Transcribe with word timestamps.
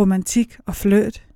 romantik 0.00 0.58
og 0.66 0.76
fløt. 0.76 1.26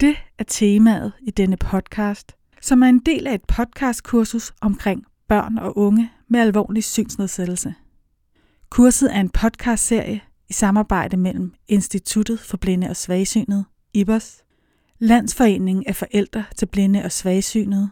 Det 0.00 0.16
er 0.38 0.44
temaet 0.44 1.12
i 1.22 1.30
denne 1.30 1.56
podcast, 1.56 2.36
som 2.60 2.82
er 2.82 2.86
en 2.86 2.98
del 2.98 3.26
af 3.26 3.34
et 3.34 3.44
podcastkursus 3.44 4.54
omkring 4.60 5.04
børn 5.28 5.58
og 5.58 5.78
unge 5.78 6.12
med 6.28 6.40
alvorlig 6.40 6.84
synsnedsættelse. 6.84 7.74
Kurset 8.70 9.14
er 9.14 9.20
en 9.20 9.30
podcastserie 9.30 10.20
i 10.48 10.52
samarbejde 10.52 11.16
mellem 11.16 11.54
Instituttet 11.68 12.40
for 12.40 12.56
Blinde 12.56 12.88
og 12.88 12.96
Svagsynede, 12.96 13.64
IBOS, 13.94 14.42
Landsforeningen 14.98 15.84
af 15.86 15.96
Forældre 15.96 16.44
til 16.56 16.66
Blinde 16.66 17.04
og 17.04 17.12
Svagsynede 17.12 17.90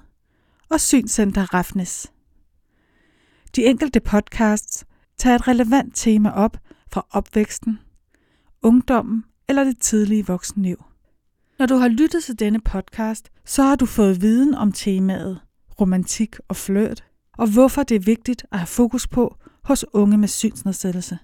og 0.70 0.80
Synscenter 0.80 1.54
Rafnes. 1.54 2.12
De 3.56 3.64
enkelte 3.64 4.00
podcasts 4.00 4.84
tager 5.18 5.36
et 5.36 5.48
relevant 5.48 5.96
tema 5.96 6.30
op 6.30 6.56
fra 6.92 7.06
opvæksten, 7.10 7.78
ungdommen 8.62 9.24
eller 9.48 9.64
det 9.64 9.78
tidlige 9.78 10.26
voksenliv. 10.26 10.84
Når 11.58 11.66
du 11.66 11.74
har 11.74 11.88
lyttet 11.88 12.24
til 12.24 12.38
denne 12.38 12.60
podcast, 12.60 13.30
så 13.44 13.62
har 13.62 13.76
du 13.76 13.86
fået 13.86 14.22
viden 14.22 14.54
om 14.54 14.72
temaet 14.72 15.40
romantik 15.80 16.36
og 16.48 16.56
flørt, 16.56 17.04
og 17.38 17.52
hvorfor 17.52 17.82
det 17.82 17.94
er 17.94 18.00
vigtigt 18.00 18.46
at 18.52 18.58
have 18.58 18.66
fokus 18.66 19.06
på 19.06 19.36
hos 19.62 19.84
unge 19.92 20.18
med 20.18 20.28
synsnedsættelse. 20.28 21.18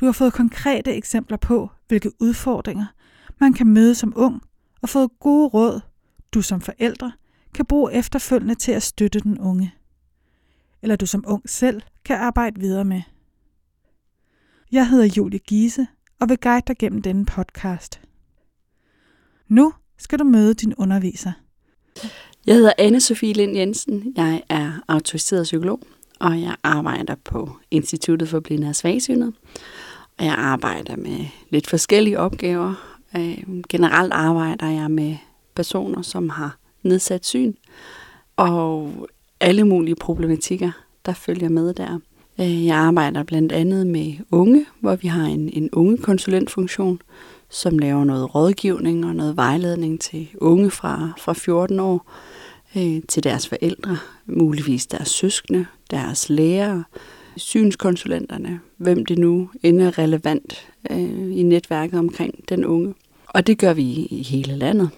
Du 0.00 0.04
har 0.04 0.12
fået 0.12 0.32
konkrete 0.32 0.94
eksempler 0.94 1.36
på, 1.36 1.70
hvilke 1.88 2.12
udfordringer 2.20 2.86
man 3.40 3.52
kan 3.52 3.66
møde 3.66 3.94
som 3.94 4.12
ung, 4.16 4.42
og 4.82 4.88
fået 4.88 5.10
gode 5.20 5.48
råd, 5.48 5.80
du 6.34 6.42
som 6.42 6.60
forældre 6.60 7.12
kan 7.54 7.66
bruge 7.66 7.92
efterfølgende 7.92 8.54
til 8.54 8.72
at 8.72 8.82
støtte 8.82 9.20
den 9.20 9.38
unge. 9.38 9.74
Eller 10.82 10.96
du 10.96 11.06
som 11.06 11.24
ung 11.26 11.50
selv 11.50 11.82
kan 12.04 12.16
arbejde 12.16 12.60
videre 12.60 12.84
med. 12.84 13.02
Jeg 14.72 14.88
hedder 14.88 15.14
Julie 15.16 15.38
Giese 15.38 15.86
og 16.20 16.28
vil 16.28 16.38
guide 16.38 16.64
dig 16.66 16.76
gennem 16.78 17.02
denne 17.02 17.26
podcast. 17.26 18.00
Nu 19.48 19.72
skal 19.98 20.18
du 20.18 20.24
møde 20.24 20.54
din 20.54 20.74
underviser. 20.74 21.32
Jeg 22.46 22.54
hedder 22.54 22.72
anne 22.78 23.00
Sofie 23.00 23.32
Lind 23.32 23.56
Jensen. 23.56 24.12
Jeg 24.16 24.42
er 24.48 24.72
autoriseret 24.88 25.42
psykolog, 25.42 25.80
og 26.20 26.40
jeg 26.40 26.56
arbejder 26.62 27.14
på 27.24 27.50
Instituttet 27.70 28.28
for 28.28 28.40
Blinde 28.40 28.68
og 28.68 28.76
Svagsynede. 28.76 29.32
Og 30.18 30.24
jeg 30.24 30.34
arbejder 30.34 30.96
med 30.96 31.26
lidt 31.50 31.66
forskellige 31.66 32.18
opgaver. 32.18 32.98
Øh, 33.16 33.62
generelt 33.68 34.12
arbejder 34.12 34.66
jeg 34.66 34.90
med 34.90 35.16
personer, 35.54 36.02
som 36.02 36.28
har 36.28 36.58
nedsat 36.82 37.26
syn, 37.26 37.54
og 38.36 38.92
alle 39.40 39.64
mulige 39.64 39.96
problematikker, 39.96 40.70
der 41.06 41.12
følger 41.12 41.48
med 41.48 41.74
der. 41.74 41.98
Øh, 42.40 42.66
jeg 42.66 42.76
arbejder 42.76 43.22
blandt 43.22 43.52
andet 43.52 43.86
med 43.86 44.14
unge, 44.30 44.66
hvor 44.80 44.96
vi 44.96 45.08
har 45.08 45.24
en, 45.24 45.48
en 45.52 45.70
unge 45.72 45.98
konsulentfunktion, 45.98 47.00
som 47.50 47.78
laver 47.78 48.04
noget 48.04 48.34
rådgivning 48.34 49.06
og 49.06 49.16
noget 49.16 49.36
vejledning 49.36 50.00
til 50.00 50.28
unge 50.40 50.70
fra, 50.70 51.12
fra 51.18 51.32
14 51.32 51.80
år, 51.80 52.12
øh, 52.76 53.02
til 53.08 53.24
deres 53.24 53.48
forældre, 53.48 53.98
muligvis 54.26 54.86
deres 54.86 55.08
søskende, 55.08 55.66
deres 55.90 56.28
lærere, 56.28 56.84
synskonsulenterne, 57.36 58.60
hvem 58.76 59.06
det 59.06 59.18
nu 59.18 59.50
end 59.62 59.82
er 59.82 59.98
relevant 59.98 60.68
øh, 60.90 61.38
i 61.38 61.42
netværket 61.42 61.98
omkring 61.98 62.48
den 62.48 62.64
unge. 62.64 62.94
Og 63.26 63.46
det 63.46 63.58
gør 63.58 63.72
vi 63.72 63.82
i 64.10 64.22
hele 64.22 64.56
landet. 64.56 64.90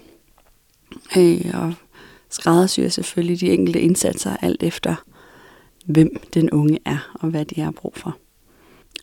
Øh, 1.17 1.51
og 1.53 1.73
skræddersyr 2.29 2.89
selvfølgelig 2.89 3.39
de 3.39 3.51
enkelte 3.51 3.81
indsatser 3.81 4.37
alt 4.41 4.63
efter, 4.63 4.95
hvem 5.85 6.21
den 6.33 6.49
unge 6.49 6.79
er 6.85 7.11
og 7.13 7.29
hvad 7.29 7.45
de 7.45 7.61
har 7.61 7.71
brug 7.71 7.93
for. 7.95 8.17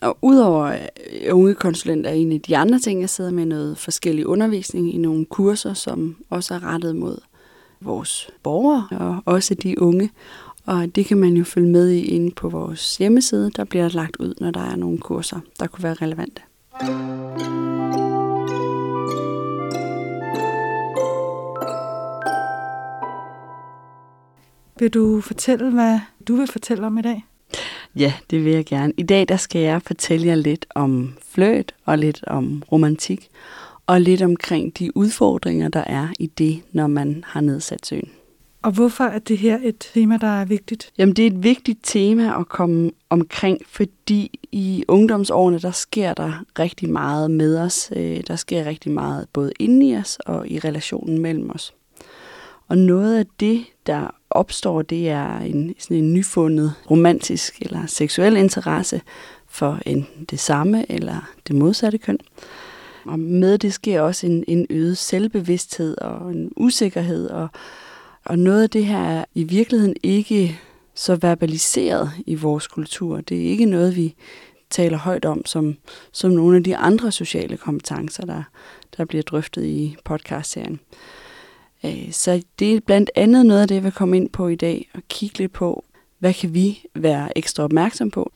Og 0.01 0.19
udover 0.23 0.77
ungekonsulent 1.33 2.07
unge 2.07 2.09
er 2.11 2.13
en 2.13 2.33
af 2.33 2.41
de 2.41 2.57
andre 2.57 2.79
ting, 2.79 3.01
jeg 3.01 3.11
sidder 3.11 3.31
med 3.31 3.47
noget 3.47 3.79
forskellig 3.79 4.27
undervisning 4.27 4.95
i 4.95 4.99
nogle 4.99 5.25
kurser, 5.25 5.75
som 5.75 6.17
også 6.31 6.55
er 6.55 6.65
rettet 6.65 6.97
mod 6.97 7.19
vores 7.81 8.31
borgere 8.43 8.89
og 8.91 9.23
også 9.25 9.55
de 9.55 9.83
unge. 9.83 10.11
Og 10.67 10.97
det 10.97 11.07
kan 11.07 11.19
man 11.19 11.35
jo 11.35 11.45
følge 11.45 11.69
med 11.69 11.91
i 11.91 12.05
inde 12.05 12.31
på 12.31 12.49
vores 12.49 12.97
hjemmeside. 12.97 13.51
Der 13.51 13.65
bliver 13.65 13.89
lagt 13.89 14.17
ud, 14.17 14.35
når 14.41 14.51
der 14.51 14.61
er 14.61 14.77
nogle 14.77 14.99
kurser, 14.99 15.41
der 15.61 15.67
kunne 15.67 15.83
være 15.83 15.95
relevante. 15.95 16.43
Vil 24.79 24.91
du 24.91 25.21
fortælle, 25.21 25.71
hvad 25.71 26.01
du 26.29 26.37
vil 26.37 26.47
fortælle 26.47 26.87
om 26.87 26.99
i 26.99 27.03
dag? 27.03 27.25
Ja, 27.97 28.13
det 28.31 28.45
vil 28.45 28.53
jeg 28.53 28.65
gerne. 28.65 28.93
I 28.97 29.03
dag 29.03 29.29
der 29.29 29.37
skal 29.37 29.61
jeg 29.61 29.83
fortælle 29.83 30.27
jer 30.27 30.35
lidt 30.35 30.67
om 30.75 31.15
fløjt 31.29 31.75
og 31.85 31.99
lidt 31.99 32.25
om 32.27 32.63
romantik 32.73 33.29
og 33.87 34.01
lidt 34.01 34.23
omkring 34.23 34.79
de 34.79 34.97
udfordringer, 34.97 35.69
der 35.69 35.85
er 35.87 36.09
i 36.19 36.27
det, 36.27 36.63
når 36.73 36.87
man 36.87 37.25
har 37.27 37.41
nedsat 37.41 37.87
søen. 37.87 38.11
Og 38.63 38.73
hvorfor 38.73 39.05
er 39.05 39.19
det 39.19 39.39
her 39.39 39.59
et 39.63 39.77
tema, 39.79 40.17
der 40.17 40.41
er 40.41 40.45
vigtigt? 40.45 40.93
Jamen, 40.99 41.17
det 41.17 41.23
er 41.23 41.31
et 41.31 41.43
vigtigt 41.43 41.79
tema 41.83 42.41
at 42.41 42.49
komme 42.49 42.91
omkring, 43.11 43.59
fordi 43.67 44.41
i 44.53 44.85
ungdomsårene, 44.89 45.59
der 45.59 45.71
sker 45.71 46.15
der 46.15 46.45
rigtig 46.59 46.91
meget 46.91 47.31
med 47.31 47.59
os. 47.59 47.93
Øh, 47.97 48.21
der 48.27 48.37
sker 48.37 48.65
rigtig 48.65 48.93
meget 48.93 49.27
både 49.33 49.53
inde 49.59 49.89
i 49.89 49.97
os 49.97 50.19
og 50.27 50.49
i 50.49 50.59
relationen 50.59 51.19
mellem 51.19 51.51
os. 51.51 51.75
Og 52.69 52.79
noget 52.79 53.19
af 53.19 53.27
det, 53.41 53.65
der 53.87 54.15
opstår, 54.31 54.83
det 54.83 55.09
er 55.09 55.39
en, 55.39 55.75
sådan 55.79 55.97
en 55.97 56.13
nyfundet 56.13 56.75
romantisk 56.91 57.63
eller 57.63 57.87
seksuel 57.87 58.37
interesse 58.37 59.01
for 59.49 59.79
enten 59.87 60.25
det 60.25 60.41
samme 60.41 60.93
eller 60.93 61.31
det 61.49 61.57
modsatte 61.57 61.99
køn. 61.99 62.19
Og 63.05 63.19
med 63.19 63.59
det 63.59 63.73
sker 63.73 64.01
også 64.01 64.27
en, 64.27 64.45
en 64.49 64.67
øget 64.71 64.99
selvbevidsthed 64.99 65.99
og 65.99 66.31
en 66.31 66.53
usikkerhed, 66.57 67.31
og, 67.31 67.49
og 68.25 68.39
noget 68.39 68.63
af 68.63 68.71
det 68.71 68.87
her 68.87 68.99
er 68.99 69.25
i 69.35 69.45
virkeligheden 69.45 69.97
ikke 70.03 70.61
så 70.95 71.17
verbaliseret 71.17 72.11
i 72.27 72.35
vores 72.35 72.67
kultur. 72.67 73.21
Det 73.21 73.37
er 73.37 73.51
ikke 73.51 73.65
noget, 73.65 73.97
vi 73.97 74.15
taler 74.71 74.99
højt 74.99 75.25
om 75.25 75.47
som, 75.47 75.77
som 76.13 76.31
nogle 76.31 76.57
af 76.57 76.65
de 76.65 76.77
andre 76.77 77.13
sociale 77.13 77.57
kompetencer, 77.57 78.27
der, 78.27 78.43
der 78.97 79.05
bliver 79.05 79.23
drøftet 79.23 79.65
i 79.65 79.97
podcastserien. 80.05 80.81
Øh, 81.85 82.13
så 82.13 82.43
det 82.59 82.75
er 82.75 82.81
blandt 82.81 83.11
andet 83.15 83.47
noget 83.47 83.63
af 83.63 83.69
det, 83.69 83.75
jeg 83.75 83.85
vil 83.85 83.93
komme 83.93 84.17
ind 84.17 84.29
på 84.29 84.49
i 84.49 84.57
dag 84.57 84.89
og 84.95 85.03
kigge 85.09 85.39
lidt 85.39 85.53
på, 85.53 85.85
hvad 86.19 86.35
kan 86.35 86.55
vi 86.55 86.83
være 86.95 87.39
ekstra 87.39 87.65
opmærksom 87.65 88.11
på. 88.11 88.33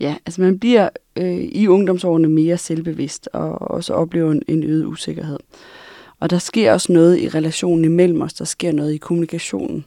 Ja, 0.00 0.16
altså 0.26 0.40
man 0.40 0.58
bliver 0.58 0.88
øh, 1.16 1.40
i 1.42 1.66
ungdomsårene 1.68 2.28
mere 2.28 2.58
selvbevidst 2.58 3.28
og 3.32 3.70
også 3.70 3.94
oplever 3.94 4.32
en, 4.32 4.42
en 4.48 4.64
øget 4.64 4.84
usikkerhed. 4.84 5.38
Og 6.20 6.30
der 6.30 6.38
sker 6.38 6.72
også 6.72 6.92
noget 6.92 7.18
i 7.18 7.28
relationen 7.28 7.84
imellem 7.84 8.22
os, 8.22 8.34
der 8.34 8.44
sker 8.44 8.72
noget 8.72 8.92
i 8.92 8.96
kommunikationen, 8.96 9.84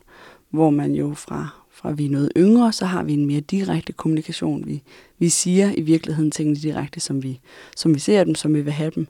hvor 0.50 0.70
man 0.70 0.96
jo 0.96 1.14
fra, 1.14 1.48
fra 1.72 1.92
vi 1.92 2.06
er 2.06 2.10
noget 2.10 2.32
yngre, 2.38 2.74
så 2.74 2.86
har 2.86 3.04
vi 3.04 3.14
en 3.14 3.26
mere 3.26 3.40
direkte 3.40 3.94
kommunikation. 3.94 4.68
Vi, 4.68 4.82
vi 5.20 5.30
siger 5.30 5.72
i 5.78 5.82
virkeligheden 5.82 6.32
tingene 6.32 6.60
direkte, 6.60 7.00
som 7.00 7.24
vi, 7.24 7.40
som 7.76 7.94
vi 7.96 8.00
ser 8.00 8.24
dem, 8.24 8.36
som 8.36 8.54
vi 8.54 8.62
vil 8.62 8.74
have 8.74 8.92
dem. 8.96 9.08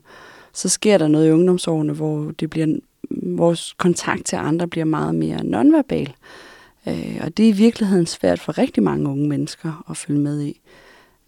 Så 0.52 0.68
sker 0.68 0.98
der 0.98 1.08
noget 1.08 1.28
i 1.28 1.32
ungdomsårene, 1.32 1.92
hvor 1.92 2.32
det 2.40 2.50
bliver 2.50 2.76
vores 3.10 3.74
kontakt 3.78 4.24
til 4.24 4.36
andre 4.36 4.68
bliver 4.68 4.84
meget 4.84 5.14
mere 5.14 5.44
nonverbal. 5.44 6.12
Øh, 6.88 7.20
og 7.20 7.36
det 7.36 7.44
er 7.44 7.48
i 7.48 7.56
virkeligheden 7.56 8.06
svært 8.06 8.40
for 8.40 8.58
rigtig 8.58 8.82
mange 8.82 9.08
unge 9.08 9.28
mennesker 9.28 9.84
at 9.90 9.96
følge 9.96 10.20
med 10.20 10.42
i. 10.42 10.60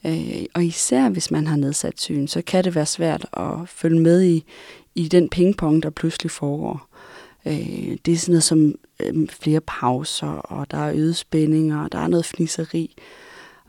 Øh, 0.07 0.45
og 0.55 0.65
især 0.65 1.09
hvis 1.09 1.31
man 1.31 1.47
har 1.47 1.57
nedsat 1.57 2.01
syn, 2.01 2.27
så 2.27 2.43
kan 2.43 2.65
det 2.65 2.75
være 2.75 2.87
svært 2.87 3.27
at 3.33 3.53
følge 3.67 4.01
med 4.01 4.23
i, 4.23 4.45
i 4.95 5.09
den 5.09 5.29
pingpong, 5.29 5.83
der 5.83 5.91
pludselig 5.91 6.31
foregår. 6.31 6.89
Øh, 7.47 7.97
det 8.07 8.13
er 8.13 8.17
sådan 8.17 8.33
noget 8.33 8.43
som 8.43 8.75
øh, 9.01 9.29
flere 9.29 9.61
pauser, 9.61 10.27
og 10.27 10.71
der 10.71 10.79
er 10.79 10.95
øget 10.95 11.17
spændinger, 11.17 11.85
og 11.85 11.93
der 11.93 11.99
er 11.99 12.09
noget 12.09 12.25
fniseri. 12.25 12.97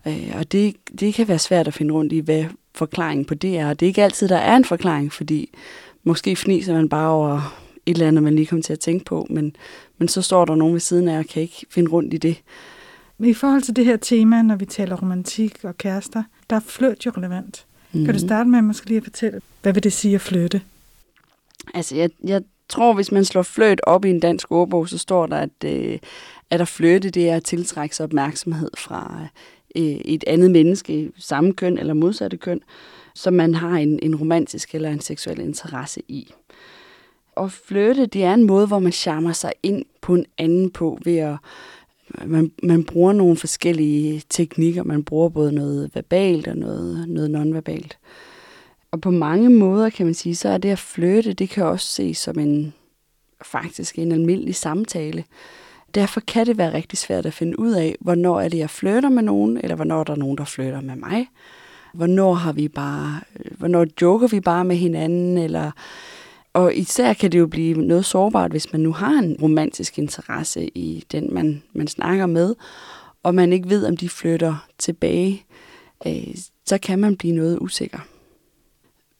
Øh, 0.07 0.31
og 0.35 0.51
det, 0.51 0.75
det 0.99 1.13
kan 1.13 1.27
være 1.27 1.39
svært 1.39 1.67
at 1.67 1.73
finde 1.73 1.93
rundt 1.93 2.13
i, 2.13 2.19
hvad 2.19 2.45
forklaringen 2.75 3.25
på 3.25 3.35
det 3.35 3.57
er. 3.57 3.69
Og 3.69 3.79
det 3.79 3.85
er 3.85 3.87
ikke 3.87 4.03
altid, 4.03 4.27
der 4.27 4.37
er 4.37 4.55
en 4.55 4.65
forklaring, 4.65 5.13
fordi 5.13 5.49
måske 6.03 6.35
fniser 6.35 6.73
man 6.73 6.89
bare 6.89 7.09
over 7.09 7.62
et 7.85 7.93
eller 7.93 8.07
andet, 8.07 8.23
man 8.23 8.35
lige 8.35 8.45
kommer 8.45 8.63
til 8.63 8.73
at 8.73 8.79
tænke 8.79 9.05
på, 9.05 9.27
men, 9.29 9.55
men 9.97 10.07
så 10.07 10.21
står 10.21 10.45
der 10.45 10.55
nogen 10.55 10.73
ved 10.73 10.79
siden 10.79 11.07
af 11.07 11.19
og 11.19 11.25
kan 11.25 11.41
ikke 11.41 11.65
finde 11.69 11.91
rundt 11.91 12.13
i 12.13 12.17
det. 12.17 12.41
Men 13.17 13.29
i 13.29 13.33
forhold 13.33 13.61
til 13.61 13.75
det 13.75 13.85
her 13.85 13.97
tema, 13.97 14.41
når 14.41 14.55
vi 14.55 14.65
taler 14.65 14.95
romantik 14.95 15.63
og 15.63 15.77
kærester, 15.77 16.23
der 16.49 16.55
er 16.55 16.59
fløjt 16.59 17.05
jo 17.05 17.11
relevant. 17.17 17.65
Mm. 17.91 18.05
Kan 18.05 18.13
du 18.13 18.19
mhm. 18.19 18.27
starte 18.27 18.49
med 18.49 18.57
at 18.57 18.63
måske 18.63 18.87
lige 18.87 18.97
at 18.97 19.03
fortælle, 19.03 19.41
hvad 19.61 19.73
vil 19.73 19.83
det 19.83 19.93
sige 19.93 20.15
at 20.15 20.21
flytte? 20.21 20.61
Altså, 21.73 21.95
jeg, 21.95 22.09
jeg 22.23 22.41
tror, 22.69 22.93
hvis 22.93 23.11
man 23.11 23.25
slår 23.25 23.41
fløjt 23.41 23.81
op 23.83 24.05
i 24.05 24.09
en 24.09 24.19
dansk 24.19 24.51
ordbog, 24.51 24.89
så 24.89 24.97
står 24.97 25.25
der, 25.25 25.37
at, 25.37 25.63
øh, 25.65 25.99
at 26.49 26.61
at 26.61 26.67
flytte, 26.67 27.09
det 27.09 27.29
er 27.29 27.35
at 27.35 27.43
tiltrække 27.43 27.95
sig 27.95 28.03
opmærksomhed 28.03 28.69
fra 28.77 29.27
øh, 29.75 29.83
et 29.83 30.23
andet 30.27 30.51
menneske, 30.51 31.11
samme 31.17 31.53
køn 31.53 31.77
eller 31.77 31.93
modsatte 31.93 32.37
køn, 32.37 32.61
som 33.15 33.33
man 33.33 33.55
har 33.55 33.77
en, 33.77 33.99
en 34.01 34.15
romantisk 34.15 34.75
eller 34.75 34.89
en 34.89 34.99
seksuel 34.99 35.39
interesse 35.39 36.01
i. 36.07 36.33
Og 37.35 37.51
flytte, 37.51 38.05
det 38.05 38.23
er 38.23 38.33
en 38.33 38.43
måde, 38.43 38.67
hvor 38.67 38.79
man 38.79 38.91
charmer 38.91 39.33
sig 39.33 39.51
ind 39.63 39.85
på 40.01 40.15
en 40.15 40.25
anden 40.37 40.69
på 40.71 40.99
ved 41.03 41.17
at 41.17 41.35
man, 42.25 42.51
man 42.63 42.83
bruger 42.83 43.13
nogle 43.13 43.37
forskellige 43.37 44.23
teknikker. 44.29 44.83
Man 44.83 45.03
bruger 45.03 45.29
både 45.29 45.51
noget 45.51 45.95
verbalt 45.95 46.47
og 46.47 46.57
noget, 46.57 47.09
noget 47.09 47.31
nonverbalt. 47.31 47.97
Og 48.91 49.01
på 49.01 49.11
mange 49.11 49.49
måder 49.49 49.89
kan 49.89 50.05
man 50.05 50.15
sige, 50.15 50.35
så 50.35 50.49
er 50.49 50.57
det 50.57 50.69
at 50.69 50.79
flytte, 50.79 51.33
det 51.33 51.49
kan 51.49 51.65
også 51.65 51.87
ses 51.87 52.17
som 52.17 52.39
en 52.39 52.73
faktisk 53.41 53.99
en 53.99 54.11
almindelig 54.11 54.55
samtale. 54.55 55.23
Derfor 55.95 56.19
kan 56.19 56.45
det 56.45 56.57
være 56.57 56.73
rigtig 56.73 56.97
svært 56.97 57.25
at 57.25 57.33
finde 57.33 57.59
ud 57.59 57.71
af, 57.71 57.95
hvornår 58.01 58.41
er 58.41 58.49
det, 58.49 58.57
jeg 58.57 58.69
flytter 58.69 59.09
med 59.09 59.23
nogen, 59.23 59.57
eller 59.57 59.75
hvornår 59.75 59.99
er 59.99 60.03
der 60.03 60.15
nogen, 60.15 60.37
der 60.37 60.45
flytter 60.45 60.81
med 60.81 60.95
mig. 60.95 61.27
Hvornår 61.93 62.33
har 62.33 62.51
vi 62.51 62.67
bare, 62.67 63.19
hvornår 63.57 63.85
joker 64.01 64.27
vi 64.27 64.39
bare 64.39 64.65
med 64.65 64.75
hinanden, 64.75 65.37
eller 65.37 65.71
og 66.53 66.75
især 66.75 67.13
kan 67.13 67.31
det 67.31 67.39
jo 67.39 67.47
blive 67.47 67.81
noget 67.81 68.05
sårbart, 68.05 68.51
hvis 68.51 68.71
man 68.71 68.81
nu 68.81 68.91
har 68.91 69.19
en 69.19 69.37
romantisk 69.41 69.99
interesse 69.99 70.77
i 70.77 71.05
den, 71.11 71.33
man, 71.33 71.63
man 71.73 71.87
snakker 71.87 72.25
med, 72.25 72.55
og 73.23 73.35
man 73.35 73.53
ikke 73.53 73.69
ved, 73.69 73.85
om 73.85 73.97
de 73.97 74.09
flytter 74.09 74.67
tilbage, 74.77 75.45
øh, 76.07 76.35
så 76.65 76.77
kan 76.77 76.99
man 76.99 77.17
blive 77.17 77.35
noget 77.35 77.57
usikker. 77.61 77.99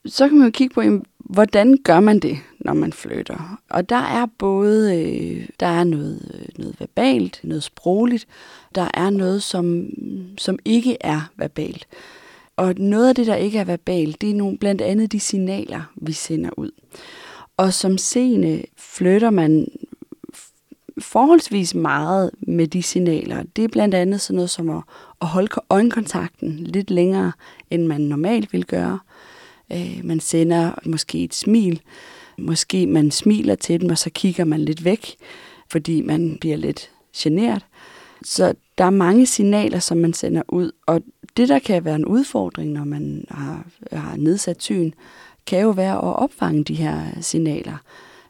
Så 0.06 0.28
kan 0.28 0.38
man 0.38 0.48
jo 0.48 0.52
kigge 0.52 0.74
på, 0.74 1.04
hvordan 1.20 1.78
gør 1.84 2.00
man 2.00 2.20
det, 2.20 2.38
når 2.60 2.74
man 2.74 2.94
flytter? 2.94 3.62
Og 3.70 3.90
der 3.90 3.96
er 3.96 4.26
både 4.38 5.02
øh, 5.02 5.48
der 5.60 5.68
er 5.68 5.84
noget, 5.84 6.32
øh, 6.34 6.48
noget 6.58 6.80
verbalt, 6.80 7.40
noget 7.44 7.64
sprogligt, 7.64 8.28
der 8.76 8.88
er 8.94 9.10
noget, 9.10 9.44
som, 9.44 9.90
som 10.38 10.60
ikke 10.66 10.98
er 11.02 11.32
verbalt. 11.38 11.88
Og 12.56 12.74
noget 12.78 13.10
af 13.10 13.16
det, 13.16 13.28
der 13.28 13.36
ikke 13.36 13.60
er 13.60 13.64
verbalt, 13.64 14.22
det 14.22 14.30
er 14.30 14.36
nogle, 14.36 14.58
blandt 14.58 14.82
andet 14.82 15.12
de 15.12 15.20
signaler, 15.20 15.92
vi 15.96 16.12
sender 16.12 16.50
ud. 16.58 16.72
Og 17.58 17.74
som 17.74 17.98
seende 17.98 18.64
flytter 18.78 19.30
man 19.30 19.68
forholdsvis 21.02 21.76
meget 21.76 22.32
med 22.48 22.68
de 22.68 22.84
signaler. 22.84 23.44
Det 23.56 23.64
er 23.64 23.68
blandt 23.68 23.96
andet 23.96 24.22
sådan 24.22 24.36
noget 24.36 24.50
som 24.50 24.70
at, 24.70 24.82
at 25.22 25.28
holde 25.28 25.50
øjenkontakten 25.70 26.60
lidt 26.60 26.92
længere, 26.92 27.32
end 27.70 27.86
man 27.86 28.02
normalt 28.02 28.54
vil 28.54 28.66
gøre. 28.66 29.00
Øh, 29.74 30.00
man 30.04 30.20
sender 30.20 30.72
måske 30.86 31.24
et 31.24 31.36
smil. 31.36 31.82
Måske 32.38 32.88
man 32.88 33.12
smiler 33.12 33.56
til 33.56 33.82
dem, 33.82 33.90
og 33.90 33.98
så 33.98 34.10
kigger 34.10 34.46
man 34.46 34.60
lidt 34.60 34.86
væk, 34.86 35.16
fordi 35.72 36.02
man 36.02 36.38
bliver 36.42 36.58
lidt 36.58 36.92
generet. 37.18 37.66
Så 38.24 38.54
der 38.78 38.84
er 38.84 38.90
mange 38.90 39.26
signaler, 39.26 39.80
som 39.80 39.98
man 39.98 40.14
sender 40.14 40.42
ud, 40.50 40.72
og 40.86 41.02
det, 41.38 41.50
der 41.50 41.60
kan 41.60 41.86
være 41.86 41.96
en 41.96 42.06
udfordring, 42.06 42.72
når 42.72 42.84
man 42.84 43.26
har, 43.30 43.66
har 43.92 44.16
nedsat 44.18 44.64
syn, 44.64 44.92
kan 45.48 45.62
jo 45.62 45.70
være 45.70 45.96
at 45.96 46.16
opfange 46.16 46.64
de 46.64 46.74
her 46.74 47.02
signaler. 47.22 47.78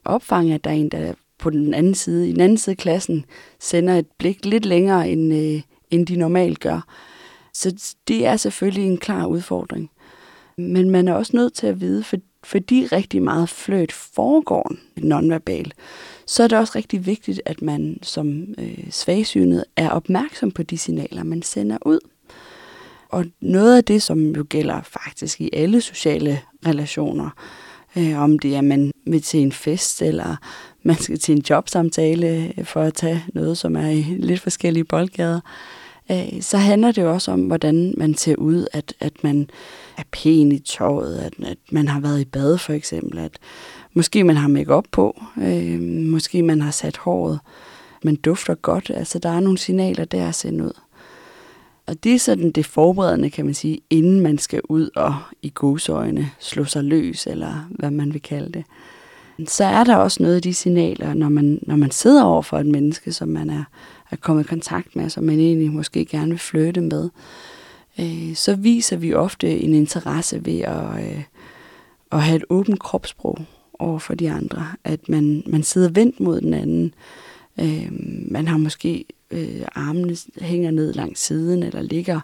Opfange, 0.06 0.54
at 0.54 0.64
der 0.64 0.70
er 0.70 0.76
en, 0.76 0.90
der 0.90 1.14
på 1.38 1.50
den 1.50 1.74
anden 1.74 1.96
side, 1.96 2.30
i 2.30 2.32
den 2.32 2.42
anden 2.42 2.58
side 2.58 2.74
af 2.74 2.78
klassen, 2.78 3.26
sender 3.60 3.98
et 3.98 4.08
blik 4.18 4.46
lidt 4.46 4.66
længere, 4.66 5.10
end, 5.10 5.34
øh, 5.34 5.62
end 5.92 6.08
de 6.08 6.16
normalt 6.16 6.60
gør. 6.60 6.86
Så 7.54 7.96
det 8.08 8.26
er 8.26 8.38
selvfølgelig 8.38 8.86
en 8.86 8.98
klar 8.98 9.26
udfordring. 9.26 9.92
Men 10.58 10.90
man 10.90 11.08
er 11.08 11.14
også 11.14 11.38
nødt 11.38 11.54
til 11.54 11.68
at 11.68 11.82
vide, 11.82 12.04
for, 12.04 12.18
fordi 12.44 12.86
rigtig 12.86 13.22
meget 13.22 13.50
fløjt 13.50 13.92
foregår 13.92 14.72
nonverbal, 14.98 15.74
så 16.28 16.44
er 16.44 16.48
det 16.48 16.58
også 16.58 16.74
rigtig 16.76 17.06
vigtigt, 17.06 17.42
at 17.46 17.62
man 17.62 18.00
som 18.02 18.46
øh, 18.58 18.92
svagsynet 18.92 19.66
er 19.76 19.90
opmærksom 19.90 20.52
på 20.52 20.64
de 20.64 20.78
signaler, 20.78 21.24
man 21.24 21.42
sender 21.42 21.78
ud. 21.86 22.00
Og 23.10 23.26
noget 23.42 23.78
af 23.78 23.84
det, 23.84 24.02
som 24.02 24.36
jo 24.36 24.46
gælder 24.50 24.82
faktisk 24.82 25.42
i 25.42 25.50
alle 25.54 25.82
sociale 25.82 26.42
relationer, 26.66 27.30
øh, 27.98 28.20
om 28.20 28.40
det 28.40 28.54
er, 28.54 28.58
at 28.58 28.64
man 28.64 28.92
vil 29.06 29.22
til 29.22 29.40
en 29.40 29.52
fest, 29.52 30.02
eller 30.02 30.36
man 30.84 30.96
skal 30.96 31.20
til 31.20 31.36
en 31.36 31.44
jobsamtale 31.50 32.54
øh, 32.58 32.66
for 32.66 32.82
at 32.82 32.94
tage 32.94 33.24
noget, 33.34 33.58
som 33.58 33.76
er 33.76 33.90
i 33.90 34.02
lidt 34.02 34.42
forskellige 34.42 34.84
boldgader, 34.84 35.40
øh, 36.12 36.42
så 36.42 36.58
handler 36.58 36.92
det 36.92 37.02
jo 37.02 37.14
også 37.14 37.32
om, 37.32 37.42
hvordan 37.42 37.94
man 37.98 38.16
ser 38.16 38.36
ud, 38.36 38.68
at, 38.74 38.94
at 39.00 39.24
man 39.24 39.50
er 39.98 40.04
pæn 40.12 40.52
i 40.52 40.60
tøjet, 40.60 41.18
at, 41.18 41.34
at 41.46 41.58
man 41.72 41.88
har 41.88 42.00
været 42.00 42.22
i 42.22 42.26
bad 42.26 42.58
for 42.58 42.74
eksempel, 42.74 43.20
at 43.20 43.38
måske 43.94 44.24
man 44.24 44.36
har 44.36 44.48
makeup 44.48 44.86
på, 44.92 45.22
øh, 45.38 45.82
måske 45.82 46.44
man 46.44 46.62
har 46.62 46.72
sat 46.72 46.98
håret, 46.98 47.40
man 48.04 48.16
dufter 48.16 48.56
godt, 48.56 48.92
altså 48.96 49.20
der 49.20 49.30
er 49.30 49.40
nogle 49.40 49.58
signaler 49.58 50.06
der 50.06 50.28
at 50.28 50.36
sende 50.36 50.64
ud. 50.64 50.74
Og 51.88 52.04
det 52.04 52.14
er 52.14 52.20
sådan 52.20 52.52
det 52.52 52.66
forberedende, 52.66 53.30
kan 53.30 53.46
man 53.46 53.54
sige, 53.54 53.82
inden 53.90 54.22
man 54.22 54.38
skal 54.38 54.62
ud 54.70 54.90
og 54.96 55.16
i 55.42 55.52
godsøjne 55.56 56.30
slå 56.40 56.66
sig 56.66 56.84
løs, 56.84 57.28
eller 57.28 57.68
hvad 57.70 57.92
man 57.92 58.14
vil 58.14 58.22
kalde 58.22 58.52
det. 58.54 58.64
Så 59.50 59.64
er 59.64 59.84
der 59.84 59.96
også 59.96 60.24
noget 60.24 60.36
af 60.36 60.42
de 60.42 60.54
signaler, 60.54 61.14
når 61.14 61.30
man, 61.30 61.60
når 61.62 61.76
man 61.76 61.92
sidder 61.92 62.24
over 62.24 62.42
for 62.42 62.60
et 62.60 62.66
menneske, 62.66 63.14
som 63.14 63.28
man 63.28 63.50
er, 63.50 63.64
er 64.12 64.16
kommet 64.16 64.44
i 64.44 64.48
kontakt 64.48 64.96
med, 64.96 65.10
som 65.10 65.24
man 65.24 65.40
egentlig 65.40 65.72
måske 65.72 66.06
gerne 66.06 66.30
vil 66.30 66.40
flytte 66.40 66.82
med, 66.82 67.10
øh, 68.00 68.36
så 68.36 68.56
viser 68.56 68.98
vi 68.98 69.14
ofte 69.14 69.60
en 69.60 69.74
interesse 69.74 70.46
ved 70.46 70.60
at, 70.60 71.06
øh, 71.06 71.24
at 72.12 72.22
have 72.22 72.36
et 72.36 72.46
åbent 72.50 72.80
kropssprog 72.80 73.40
over 73.80 74.00
for 74.00 74.16
de 74.16 74.32
andre. 74.32 74.68
At 74.84 75.10
man, 75.10 75.44
man 75.46 75.64
sidder 75.64 75.90
vendt 75.90 76.20
mod 76.20 76.42
den 76.42 76.54
anden. 76.54 76.94
Øh, 77.60 77.90
man 78.32 78.48
har 78.48 78.58
måske 78.58 79.06
øh, 79.32 79.62
armene 79.76 80.16
hænger 80.42 80.72
ned 80.72 80.94
langs 80.94 81.22
siden, 81.22 81.64
eller 81.64 81.82
ligger 81.82 82.20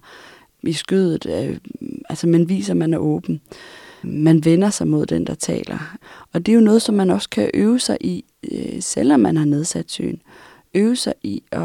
i 0.63 0.73
skødet. 0.73 1.25
Øh, 1.25 1.57
altså 2.09 2.27
man 2.27 2.49
viser, 2.49 2.73
at 2.73 2.77
man 2.77 2.93
er 2.93 2.97
åben. 2.97 3.41
Man 4.03 4.45
vender 4.45 4.69
sig 4.69 4.87
mod 4.87 5.05
den, 5.05 5.27
der 5.27 5.35
taler. 5.35 5.97
Og 6.33 6.45
det 6.45 6.51
er 6.51 6.55
jo 6.55 6.61
noget, 6.61 6.81
som 6.81 6.95
man 6.95 7.09
også 7.09 7.29
kan 7.29 7.51
øve 7.53 7.79
sig 7.79 7.97
i, 8.01 8.25
øh, 8.51 8.81
selvom 8.81 9.19
man 9.19 9.37
har 9.37 9.45
nedsat 9.45 9.91
syn. 9.91 10.17
Øve 10.73 10.95
sig 10.95 11.13
i 11.23 11.43
at, 11.51 11.61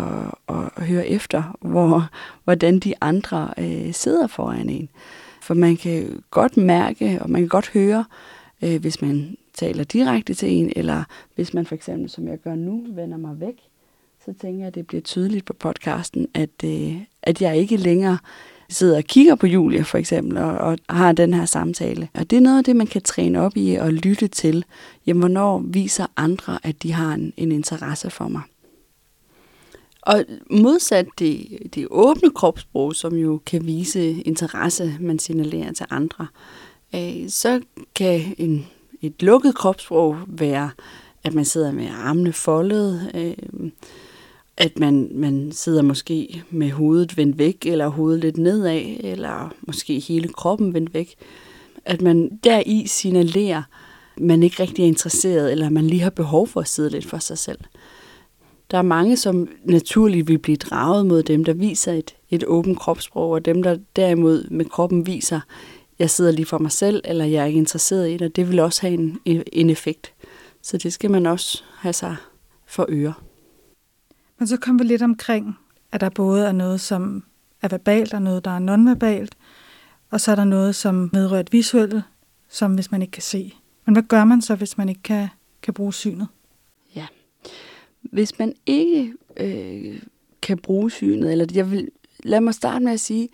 at 0.49 0.87
høre 0.87 1.09
efter, 1.09 1.57
hvor, 1.61 2.09
hvordan 2.45 2.79
de 2.79 2.95
andre 3.01 3.55
øh, 3.59 3.95
sidder 3.95 4.27
foran 4.27 4.69
en. 4.69 4.89
For 5.43 5.55
man 5.55 5.77
kan 5.77 6.23
godt 6.31 6.57
mærke, 6.57 7.19
og 7.21 7.31
man 7.31 7.41
kan 7.41 7.49
godt 7.49 7.69
høre, 7.69 8.05
øh, 8.63 8.81
hvis 8.81 9.03
man 9.03 9.37
taler 9.55 9.85
direkte 9.85 10.35
til 10.35 10.51
en, 10.53 10.73
eller 10.77 11.05
hvis 11.35 11.55
man 11.55 11.67
for 11.67 11.75
eksempel, 11.75 12.11
som 12.11 12.29
jeg 12.29 12.39
gør 12.39 12.55
nu, 12.55 12.85
vender 12.89 13.17
mig 13.17 13.41
væk, 13.41 13.57
så 14.25 14.33
tænker 14.41 14.59
jeg, 14.59 14.67
at 14.67 14.75
det 14.75 14.87
bliver 14.87 15.01
tydeligt 15.01 15.45
på 15.45 15.53
podcasten, 15.53 16.29
at, 16.35 16.65
øh, 16.65 16.97
at 17.23 17.43
jeg 17.43 17.57
ikke 17.57 17.77
længere 17.77 18.19
sidder 18.69 18.97
og 18.97 19.05
kigger 19.05 19.35
på 19.35 19.47
Julie 19.47 19.85
for 19.85 19.99
eksempel, 19.99 20.39
og, 20.39 20.59
og 20.59 20.79
har 20.91 21.13
den 21.13 21.35
her 21.35 21.45
samtale. 21.45 22.09
Og 22.15 22.31
det 22.31 22.37
er 22.37 22.41
noget 22.41 22.59
af 22.59 22.65
det, 22.65 22.77
man 22.77 22.87
kan 22.87 23.03
træne 23.03 23.41
op 23.41 23.57
i 23.57 23.75
og 23.75 23.93
lytte 23.93 24.29
til. 24.29 24.65
Jamen, 25.07 25.21
hvornår 25.21 25.59
viser 25.59 26.07
andre, 26.17 26.59
at 26.63 26.83
de 26.83 26.93
har 26.93 27.15
en, 27.15 27.33
en 27.37 27.53
interesse 27.53 28.11
for 28.11 28.29
mig? 28.29 28.43
Og 30.03 30.25
modsat 30.51 31.07
det, 31.19 31.59
det 31.75 31.87
åbne 31.91 32.31
kropssprog, 32.31 32.95
som 32.95 33.15
jo 33.15 33.41
kan 33.47 33.67
vise 33.67 34.13
interesse, 34.13 34.97
man 35.01 35.19
signalerer 35.19 35.73
til 35.73 35.87
andre, 35.91 36.27
øh, 36.95 37.29
så 37.29 37.61
kan 37.95 38.35
en, 38.39 38.67
et 39.07 39.23
lukket 39.23 39.55
kropssprog 39.55 40.17
være, 40.27 40.71
at 41.25 41.35
man 41.35 41.45
sidder 41.45 41.73
med 41.73 41.89
armene 41.89 42.33
foldet, 42.33 43.11
øh, 43.15 43.71
at 44.57 44.79
man, 44.79 45.09
man 45.15 45.53
sidder 45.53 45.83
måske 45.83 46.43
med 46.51 46.71
hovedet 46.71 47.17
vendt 47.17 47.39
væk, 47.39 47.67
eller 47.67 47.89
hovedet 47.89 48.21
lidt 48.21 48.37
nedad, 48.37 48.83
eller 49.01 49.55
måske 49.61 49.99
hele 49.99 50.29
kroppen 50.29 50.75
vendt 50.75 50.95
væk. 50.95 51.15
At 51.85 52.03
man 52.03 52.39
deri 52.45 52.85
signalerer, 52.87 53.63
at 54.17 54.23
man 54.23 54.43
ikke 54.43 54.63
rigtig 54.63 54.83
er 54.83 54.87
interesseret, 54.87 55.53
eller 55.53 55.71
man 55.71 55.87
lige 55.87 56.03
har 56.03 56.11
behov 56.11 56.47
for 56.47 56.61
at 56.61 56.69
sidde 56.69 56.91
lidt 56.91 57.07
for 57.07 57.19
sig 57.19 57.39
selv. 57.39 57.59
Der 58.71 58.79
er 58.79 58.83
mange, 58.83 59.17
som 59.17 59.49
naturligt 59.65 60.29
vil 60.29 60.39
blive 60.39 60.57
draget 60.57 61.07
mod 61.07 61.23
dem, 61.23 61.45
der 61.45 61.53
viser 61.53 61.93
et, 61.93 62.15
et 62.31 62.45
åbent 62.47 62.79
kropssprog, 62.79 63.31
og 63.31 63.45
dem, 63.45 63.63
der 63.63 63.77
derimod 63.97 64.49
med 64.51 64.65
kroppen 64.65 65.07
viser, 65.07 65.41
jeg 65.99 66.11
sidder 66.11 66.33
lige 66.33 66.47
for 66.47 66.59
mig 66.59 66.73
selv, 66.73 67.01
eller 67.05 67.25
jeg 67.25 67.43
er 67.43 67.47
ikke 67.47 67.59
interesseret 67.59 68.11
i 68.11 68.17
det, 68.17 68.37
det 68.37 68.49
vil 68.49 68.59
også 68.59 68.81
have 68.81 68.95
en, 68.95 69.21
en 69.53 69.71
effekt. 69.71 70.13
Så 70.63 70.77
det 70.77 70.93
skal 70.93 71.11
man 71.11 71.27
også 71.27 71.63
have 71.79 71.93
sig 71.93 72.17
for 72.67 72.87
øre. 72.89 73.15
Men 74.39 74.49
så 74.49 74.57
kom 74.57 74.79
vi 74.79 74.85
lidt 74.85 75.03
omkring, 75.03 75.59
at 75.93 76.01
der 76.01 76.09
både 76.09 76.47
er 76.47 76.53
noget, 76.53 76.81
som 76.81 77.25
er 77.63 77.69
verbalt, 77.69 78.15
og 78.15 78.23
noget, 78.23 78.45
der 78.45 78.51
er 78.51 78.59
nonverbalt, 78.59 79.35
og 80.11 80.21
så 80.21 80.31
er 80.31 80.35
der 80.35 80.45
noget, 80.45 80.75
som 80.75 81.11
vedrører 81.13 81.41
et 81.41 81.53
visuelle, 81.53 82.05
som 82.49 82.75
hvis 82.75 82.91
man 82.91 83.03
ikke 83.03 83.13
kan 83.13 83.23
se. 83.23 83.55
Men 83.87 83.95
hvad 83.95 84.03
gør 84.03 84.25
man 84.25 84.43
så, 84.43 84.55
hvis 84.55 84.79
man 84.79 84.89
ikke 84.89 85.03
kan, 85.03 85.29
kan 85.63 85.75
bruge 85.75 85.93
synet? 85.95 86.29
Ja. 86.95 87.07
Hvis 88.01 88.39
man 88.39 88.55
ikke 88.67 89.15
øh, 89.37 90.03
kan 90.43 90.59
bruge 90.59 90.91
synet, 90.91 91.33
eller 91.33 91.47
jeg 91.55 91.71
vil, 91.71 91.91
lad 92.25 92.41
mig 92.41 92.55
starte 92.55 92.85
med 92.85 92.93
at 92.93 93.01
sige, 93.01 93.29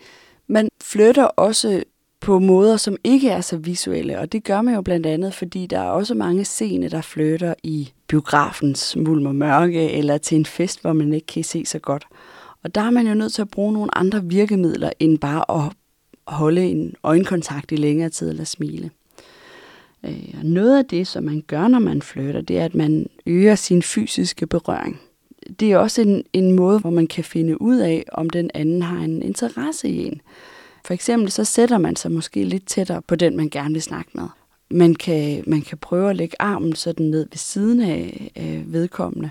man 0.47 0.69
flytter 0.81 1.25
også 1.25 1.85
på 2.21 2.39
måder, 2.39 2.77
som 2.77 2.97
ikke 3.05 3.29
er 3.29 3.41
så 3.41 3.57
visuelle. 3.57 4.19
Og 4.19 4.33
det 4.33 4.45
gør 4.45 4.63
man 4.63 4.75
jo 4.75 4.83
blandt 4.83 5.07
andet, 5.07 5.35
fordi 5.35 5.67
der 5.67 5.79
er 5.79 5.91
også 5.91 6.15
mange 6.15 6.45
scene, 6.45 6.89
der 6.89 7.01
flytter 7.01 7.55
i 7.63 7.93
biografens 8.07 8.97
mulm 8.97 9.27
og 9.27 9.35
mørke, 9.35 9.91
eller 9.91 10.19
til 10.19 10.37
en 10.37 10.47
fest, 10.47 10.81
hvor 10.81 10.93
man 10.93 11.13
ikke 11.13 11.27
kan 11.27 11.45
se 11.45 11.67
så 11.67 11.79
godt. 11.79 12.07
Og 12.63 12.75
der 12.75 12.81
er 12.81 12.91
man 12.91 13.07
jo 13.07 13.15
nødt 13.15 13.33
til 13.33 13.43
at 13.43 13.51
bruge 13.51 13.73
nogle 13.73 13.99
andre 13.99 14.25
virkemidler, 14.25 14.91
end 14.99 15.19
bare 15.19 15.65
at 15.65 15.73
holde 16.27 16.65
en 16.65 16.95
øjenkontakt 17.03 17.73
i 17.73 17.77
længere 17.77 18.09
tid 18.09 18.31
eller 18.31 18.45
smile. 18.45 18.91
Øh, 20.05 20.35
og 20.39 20.45
noget 20.45 20.79
af 20.79 20.85
det, 20.85 21.07
som 21.07 21.25
man 21.25 21.45
gør, 21.47 21.69
når 21.69 21.79
man 21.79 22.03
flytter, 22.03 22.41
det 22.41 22.59
er, 22.59 22.65
at 22.65 22.75
man 22.75 23.07
øger 23.27 23.55
sin 23.55 23.83
fysiske 23.83 24.47
berøring. 24.47 25.01
Det 25.61 25.73
er 25.73 25.79
også 25.79 26.03
en, 26.03 26.25
en 26.33 26.53
måde, 26.57 26.79
hvor 26.79 26.91
man 26.91 27.07
kan 27.07 27.25
finde 27.25 27.63
ud 27.63 27.79
af, 27.79 28.05
om 28.13 28.31
den 28.31 28.51
anden 28.55 28.83
har 28.83 28.99
en 28.99 29.23
interesse 29.23 29.89
i 29.89 30.07
en. 30.07 30.21
For 30.85 30.95
eksempel 30.95 31.31
så 31.31 31.45
sætter 31.45 31.79
man 31.79 31.97
sig 31.97 32.13
måske 32.13 32.45
lidt 32.45 32.67
tættere 32.67 33.03
på 33.03 33.17
den, 33.17 33.37
man 33.37 33.49
gerne 33.49 33.73
vil 33.73 33.83
snakke 33.83 34.11
med. 34.15 34.27
Man 34.71 34.95
kan, 34.95 35.45
man 35.47 35.63
kan 35.63 35.79
prøve 35.79 36.11
at 36.11 36.17
lægge 36.17 36.37
armen 36.39 36.75
sådan 36.75 37.07
ned 37.07 37.27
ved 37.31 37.39
siden 37.39 37.81
af, 37.81 38.31
øh, 38.37 38.73
vedkommende, 38.73 39.31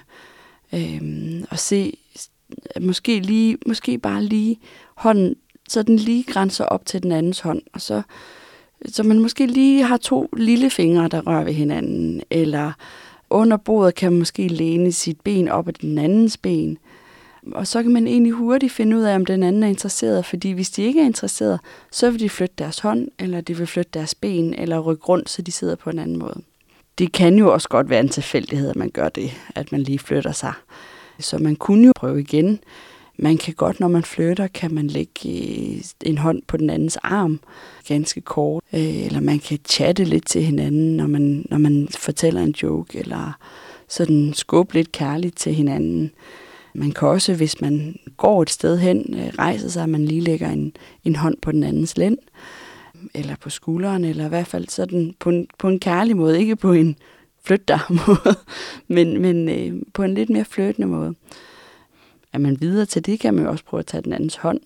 øh, 0.73 1.43
og 1.49 1.59
se, 1.59 1.97
måske, 2.81 3.19
lige, 3.19 3.57
måske 3.65 3.97
bare 3.97 4.23
lige 4.23 4.59
hånden, 4.95 5.35
så 5.69 5.83
den 5.83 5.95
lige 5.95 6.23
grænser 6.23 6.65
op 6.65 6.85
til 6.85 7.03
den 7.03 7.11
andens 7.11 7.39
hånd, 7.39 7.61
og 7.73 7.81
så, 7.81 8.01
så 8.85 9.03
man 9.03 9.19
måske 9.19 9.45
lige 9.45 9.83
har 9.83 9.97
to 9.97 10.29
lille 10.37 10.69
fingre, 10.69 11.07
der 11.07 11.21
rører 11.21 11.43
ved 11.43 11.53
hinanden, 11.53 12.21
eller 12.29 12.71
under 13.29 13.57
bordet 13.57 13.95
kan 13.95 14.11
man 14.11 14.19
måske 14.19 14.47
læne 14.47 14.91
sit 14.91 15.21
ben 15.21 15.47
op 15.47 15.67
ad 15.67 15.73
den 15.73 15.97
andens 15.97 16.37
ben, 16.37 16.77
og 17.51 17.67
så 17.67 17.83
kan 17.83 17.93
man 17.93 18.07
egentlig 18.07 18.31
hurtigt 18.33 18.73
finde 18.73 18.97
ud 18.97 19.01
af, 19.01 19.15
om 19.15 19.25
den 19.25 19.43
anden 19.43 19.63
er 19.63 19.67
interesseret, 19.67 20.25
fordi 20.25 20.51
hvis 20.51 20.69
de 20.69 20.83
ikke 20.83 21.01
er 21.01 21.05
interesseret, 21.05 21.59
så 21.91 22.11
vil 22.11 22.19
de 22.19 22.29
flytte 22.29 22.55
deres 22.57 22.79
hånd, 22.79 23.07
eller 23.19 23.41
de 23.41 23.57
vil 23.57 23.67
flytte 23.67 23.91
deres 23.93 24.15
ben, 24.15 24.53
eller 24.53 24.79
rykke 24.79 25.03
rundt, 25.03 25.29
så 25.29 25.41
de 25.41 25.51
sidder 25.51 25.75
på 25.75 25.89
en 25.89 25.99
anden 25.99 26.19
måde. 26.19 26.41
Det 26.97 27.11
kan 27.11 27.35
jo 27.35 27.53
også 27.53 27.69
godt 27.69 27.89
være 27.89 27.99
en 27.99 28.09
tilfældighed, 28.09 28.69
at 28.69 28.75
man 28.75 28.89
gør 28.89 29.09
det, 29.09 29.31
at 29.55 29.71
man 29.71 29.81
lige 29.81 29.99
flytter 29.99 30.31
sig. 30.31 30.53
Så 31.19 31.37
man 31.37 31.55
kunne 31.55 31.87
jo 31.87 31.93
prøve 31.95 32.19
igen. 32.19 32.59
Man 33.17 33.37
kan 33.37 33.53
godt, 33.53 33.79
når 33.79 33.87
man 33.87 34.03
flytter, 34.03 34.47
kan 34.47 34.73
man 34.73 34.87
lægge 34.87 35.29
øh, 35.29 35.81
en 36.01 36.17
hånd 36.17 36.41
på 36.47 36.57
den 36.57 36.69
andens 36.69 36.97
arm, 36.97 37.39
ganske 37.87 38.21
kort. 38.21 38.63
Øh, 38.73 39.05
eller 39.05 39.19
man 39.19 39.39
kan 39.39 39.59
chatte 39.65 40.03
lidt 40.03 40.27
til 40.27 40.43
hinanden, 40.43 40.97
når 40.97 41.07
man, 41.07 41.45
når 41.49 41.57
man 41.57 41.87
fortæller 41.97 42.41
en 42.41 42.55
joke, 42.63 42.99
eller 42.99 43.37
sådan 43.87 44.33
skubbe 44.33 44.73
lidt 44.73 44.91
kærligt 44.91 45.37
til 45.37 45.53
hinanden. 45.53 46.11
Man 46.73 46.91
kan 46.91 47.07
også, 47.07 47.33
hvis 47.33 47.61
man 47.61 47.99
går 48.17 48.41
et 48.41 48.49
sted 48.49 48.77
hen, 48.77 49.15
øh, 49.17 49.27
rejse 49.39 49.71
sig, 49.71 49.83
at 49.83 49.89
man 49.89 50.05
lige 50.05 50.21
lægger 50.21 50.49
en, 50.49 50.73
en 51.03 51.15
hånd 51.15 51.35
på 51.41 51.51
den 51.51 51.63
andens 51.63 51.97
lænd, 51.97 52.17
eller 53.13 53.35
på 53.35 53.49
skulderen, 53.49 54.05
eller 54.05 54.25
i 54.25 54.29
hvert 54.29 54.47
fald 54.47 54.67
sådan 54.67 55.15
på 55.19 55.29
en, 55.29 55.47
på 55.57 55.67
en 55.67 55.79
kærlig 55.79 56.17
måde, 56.17 56.39
ikke 56.39 56.55
på 56.55 56.73
en 56.73 56.95
flyt 57.43 57.67
dig 57.67 57.79
måde, 58.07 58.35
men, 58.87 59.21
men 59.21 59.49
øh, 59.49 59.81
på 59.93 60.03
en 60.03 60.13
lidt 60.13 60.29
mere 60.29 60.45
flyttende 60.45 60.87
måde. 60.87 61.15
Er 62.33 62.37
man 62.37 62.61
videre 62.61 62.85
til 62.85 63.05
det, 63.05 63.19
kan 63.19 63.33
man 63.33 63.43
jo 63.43 63.51
også 63.51 63.63
prøve 63.63 63.79
at 63.79 63.85
tage 63.85 64.01
den 64.01 64.13
andens 64.13 64.35
hånd 64.35 64.59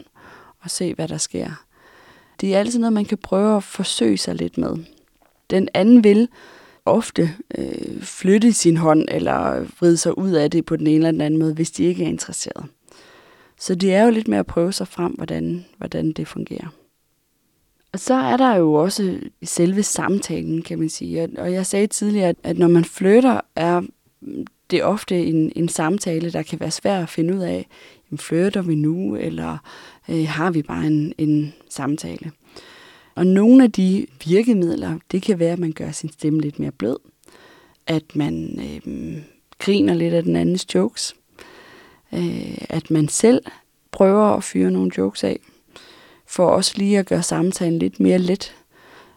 og 0.60 0.72
se, 0.72 0.94
hvad 0.94 1.08
der 1.08 1.18
sker. 1.18 1.66
Det 2.42 2.56
er 2.56 2.60
altid 2.60 2.80
noget, 2.80 2.94
man 2.94 3.06
kan 3.06 3.18
prøve 3.18 3.58
at 3.58 3.64
forsøge 3.64 4.18
sig 4.18 4.36
lidt 4.36 4.58
med. 4.58 4.76
Den 5.50 5.70
anden 5.74 6.04
vil 6.04 6.28
ofte 6.86 7.30
øh, 7.58 8.02
flytte 8.02 8.54
sin 8.54 8.78
hånd 8.78 9.06
eller 9.12 9.66
vride 9.80 9.98
sig 9.98 10.18
ud 10.18 10.32
af 10.32 10.52
det 10.52 10.66
på 10.66 10.76
den 10.76 10.88
ene 10.88 10.96
eller 10.96 11.12
den 11.12 11.22
anden 11.22 11.40
måde, 11.40 11.54
hvis 11.54 11.72
de 11.72 11.84
ikke 11.84 12.04
er 12.04 12.08
interesseret. 12.08 12.66
Så 13.60 13.76
det 13.76 13.94
er 13.94 14.04
jo 14.04 14.10
lidt 14.10 14.28
med 14.28 14.38
at 14.38 14.46
prøve 14.46 14.74
sig 14.74 14.88
frem, 14.88 15.12
hvordan, 15.12 15.66
hvordan 15.78 16.12
det 16.12 16.28
fungerer. 16.28 16.68
Og 17.94 18.00
så 18.00 18.14
er 18.14 18.38
der 18.38 18.56
jo 18.56 18.74
også 18.74 19.20
selve 19.44 19.84
samtalen, 19.84 20.62
kan 20.62 20.80
man 20.80 20.90
sige. 20.90 21.30
Og 21.38 21.54
jeg 21.54 21.66
sagde 21.66 21.88
tidligere, 21.88 22.34
at 22.44 22.58
når 22.58 22.68
man 22.68 22.86
flytter, 22.86 23.42
er 23.56 23.82
det 24.72 24.84
ofte 24.84 25.26
en, 25.26 25.52
en 25.56 25.70
samtale, 25.70 26.32
der 26.32 26.42
kan 26.42 26.60
være 26.60 26.72
svær 26.72 27.02
at 27.02 27.10
finde 27.10 27.36
ud 27.36 27.40
af. 27.40 27.68
Jamen, 28.12 28.18
flytter 28.18 28.62
vi 28.62 28.76
nu, 28.76 29.16
eller 29.16 29.58
øh, 30.10 30.28
har 30.28 30.52
vi 30.52 30.62
bare 30.62 30.88
en, 30.88 31.14
en 31.18 31.54
samtale? 31.70 32.32
Og 33.16 33.28
nogle 33.28 33.64
af 33.64 33.72
de 33.72 34.08
virkemidler, 34.26 35.00
det 35.12 35.22
kan 35.22 35.40
være, 35.40 35.54
at 35.54 35.60
man 35.60 35.72
gør 35.72 35.92
sin 35.92 36.12
stemme 36.12 36.42
lidt 36.42 36.60
mere 36.60 36.72
blød, 36.72 36.98
at 37.88 38.16
man 38.16 38.60
øh, 38.60 39.18
griner 39.60 39.94
lidt 39.94 40.14
af 40.14 40.24
den 40.24 40.36
andens 40.36 40.76
jokes, 40.76 41.16
øh, 42.14 42.58
at 42.70 42.92
man 42.92 43.08
selv 43.08 43.42
prøver 43.92 44.26
at 44.26 44.44
fyre 44.44 44.72
nogle 44.72 44.92
jokes 44.98 45.24
af, 45.24 45.40
for 46.28 46.48
også 46.48 46.74
lige 46.78 47.00
at 47.00 47.06
gøre 47.06 47.24
samtalen 47.24 47.80
lidt 47.80 48.00
mere 48.00 48.18
let. 48.18 48.56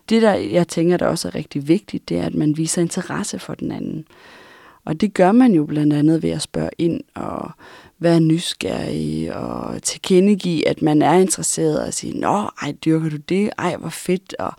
Det, 0.08 0.22
der 0.22 0.32
jeg 0.34 0.68
tænker, 0.68 0.96
der 0.96 1.06
også 1.06 1.28
er 1.28 1.34
rigtig 1.34 1.68
vigtigt, 1.68 2.08
det 2.08 2.18
er, 2.18 2.26
at 2.26 2.34
man 2.34 2.56
viser 2.56 2.82
interesse 2.82 3.38
for 3.38 3.54
den 3.54 3.72
anden. 3.72 4.06
Og 4.84 5.00
det 5.00 5.14
gør 5.14 5.32
man 5.32 5.52
jo 5.52 5.64
blandt 5.66 5.92
andet 5.92 6.22
ved 6.22 6.30
at 6.30 6.42
spørge 6.42 6.70
ind 6.78 7.00
og 7.14 7.50
være 7.98 8.20
nysgerrig 8.20 9.34
og 9.34 9.82
tilkendegive, 9.82 10.68
at 10.68 10.82
man 10.82 11.02
er 11.02 11.12
interesseret 11.12 11.86
og 11.86 11.94
sige, 11.94 12.18
nå, 12.18 12.50
ej, 12.62 12.72
dyrker 12.84 13.10
du 13.10 13.16
det? 13.16 13.50
Ej, 13.58 13.76
hvor 13.76 13.88
fedt, 13.88 14.34
og 14.38 14.52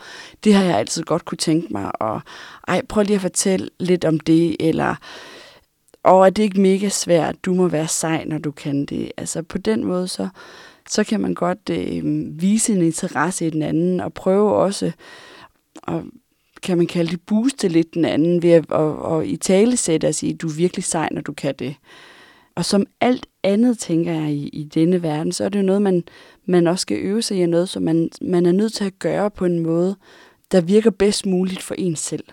det 0.44 0.54
har 0.54 0.64
jeg 0.64 0.78
altid 0.78 1.04
godt 1.04 1.26
kunne 1.26 1.38
tænke 1.38 1.68
mig, 1.74 2.02
og 2.02 2.22
ej, 2.68 2.82
prøv 2.90 3.04
lige 3.04 3.16
at 3.16 3.22
fortælle 3.22 3.70
lidt 3.80 4.06
om 4.06 4.20
det, 4.20 4.56
eller 4.60 4.96
og 6.04 6.26
er 6.26 6.30
det 6.30 6.44
ikke 6.44 6.62
mega 6.62 6.90
svært, 6.90 7.46
du 7.46 7.54
må 7.54 7.68
være 7.68 7.88
sej, 7.88 8.24
når 8.26 8.38
du 8.38 8.52
kan 8.52 8.86
det. 8.86 9.12
Altså 9.18 9.42
på 9.42 9.58
den 9.58 9.84
måde, 9.84 10.08
så, 10.08 10.28
så 10.90 11.04
kan 11.04 11.20
man 11.20 11.34
godt 11.34 11.70
øh, 11.70 12.02
vise 12.42 12.74
en 12.74 12.82
interesse 12.82 13.48
i 13.48 13.50
den 13.50 13.62
anden, 13.62 14.00
og 14.00 14.14
prøve 14.14 14.54
også 14.54 14.92
at 15.88 16.04
kan 16.62 16.78
man 16.78 16.88
kalde 16.88 17.12
det, 17.12 17.22
booste 17.22 17.68
lidt 17.68 17.94
den 17.94 18.06
anden 18.06 18.42
ved 18.42 18.52
at, 18.52 18.72
og, 18.72 19.00
og 19.00 19.28
i 19.28 19.38
tale 19.38 19.78
sætte 19.78 20.08
og 20.08 20.16
sige, 20.16 20.34
du 20.34 20.48
er 20.48 20.54
virkelig 20.54 20.84
sej, 20.84 21.10
når 21.12 21.22
du 21.22 21.34
kan 21.34 21.56
det. 21.60 21.76
Og 22.58 22.66
som 22.66 22.86
alt 23.02 23.28
andet, 23.44 23.80
tænker 23.80 24.14
jeg, 24.14 24.32
i, 24.32 24.48
i 24.48 24.64
denne 24.64 25.04
verden, 25.04 25.32
så 25.32 25.44
er 25.44 25.50
det 25.50 25.60
jo 25.60 25.66
noget, 25.66 25.82
man, 25.82 26.04
man 26.46 26.68
også 26.68 26.82
skal 26.82 26.98
øve 26.98 27.22
sig 27.22 27.38
i, 27.38 27.46
noget, 27.46 27.70
som 27.70 27.84
man, 27.84 28.10
man 28.22 28.46
er 28.46 28.52
nødt 28.52 28.74
til 28.74 28.86
at 28.86 29.00
gøre 29.00 29.32
på 29.32 29.46
en 29.46 29.60
måde, 29.60 29.96
der 30.52 30.62
virker 30.62 30.90
bedst 30.90 31.26
muligt 31.26 31.62
for 31.62 31.76
en 31.78 31.96
selv. 31.96 32.24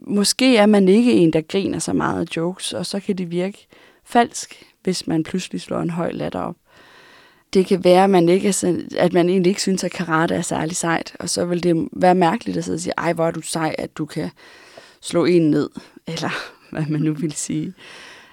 Måske 0.00 0.56
er 0.56 0.66
man 0.66 0.88
ikke 0.88 1.12
en, 1.12 1.32
der 1.32 1.40
griner 1.40 1.78
så 1.78 1.92
meget 1.92 2.20
af 2.20 2.36
jokes, 2.36 2.72
og 2.72 2.86
så 2.86 3.00
kan 3.00 3.18
det 3.18 3.30
virke 3.30 3.66
falsk, 4.04 4.64
hvis 4.82 5.06
man 5.06 5.22
pludselig 5.22 5.60
slår 5.60 5.80
en 5.80 5.90
høj 5.90 6.12
latter 6.12 6.40
op 6.40 6.56
det 7.54 7.66
kan 7.66 7.84
være, 7.84 8.04
at 8.04 8.10
man, 8.10 8.28
ikke 8.28 8.48
er, 8.48 8.82
at 8.98 9.12
man 9.12 9.28
egentlig 9.28 9.50
ikke 9.50 9.62
synes, 9.62 9.84
at 9.84 9.90
karate 9.90 10.34
er 10.34 10.42
særlig 10.42 10.76
sejt, 10.76 11.16
og 11.20 11.30
så 11.30 11.44
vil 11.44 11.62
det 11.62 11.88
være 11.92 12.14
mærkeligt 12.14 12.58
at 12.58 12.64
sidde 12.64 12.76
og 12.76 12.80
sige, 12.80 12.94
ej, 12.98 13.12
hvor 13.12 13.26
er 13.26 13.30
du 13.30 13.40
sej, 13.40 13.74
at 13.78 13.98
du 13.98 14.06
kan 14.06 14.30
slå 15.00 15.24
en 15.24 15.50
ned, 15.50 15.70
eller 16.06 16.30
hvad 16.70 16.86
man 16.88 17.00
nu 17.00 17.12
vil 17.12 17.32
sige. 17.32 17.74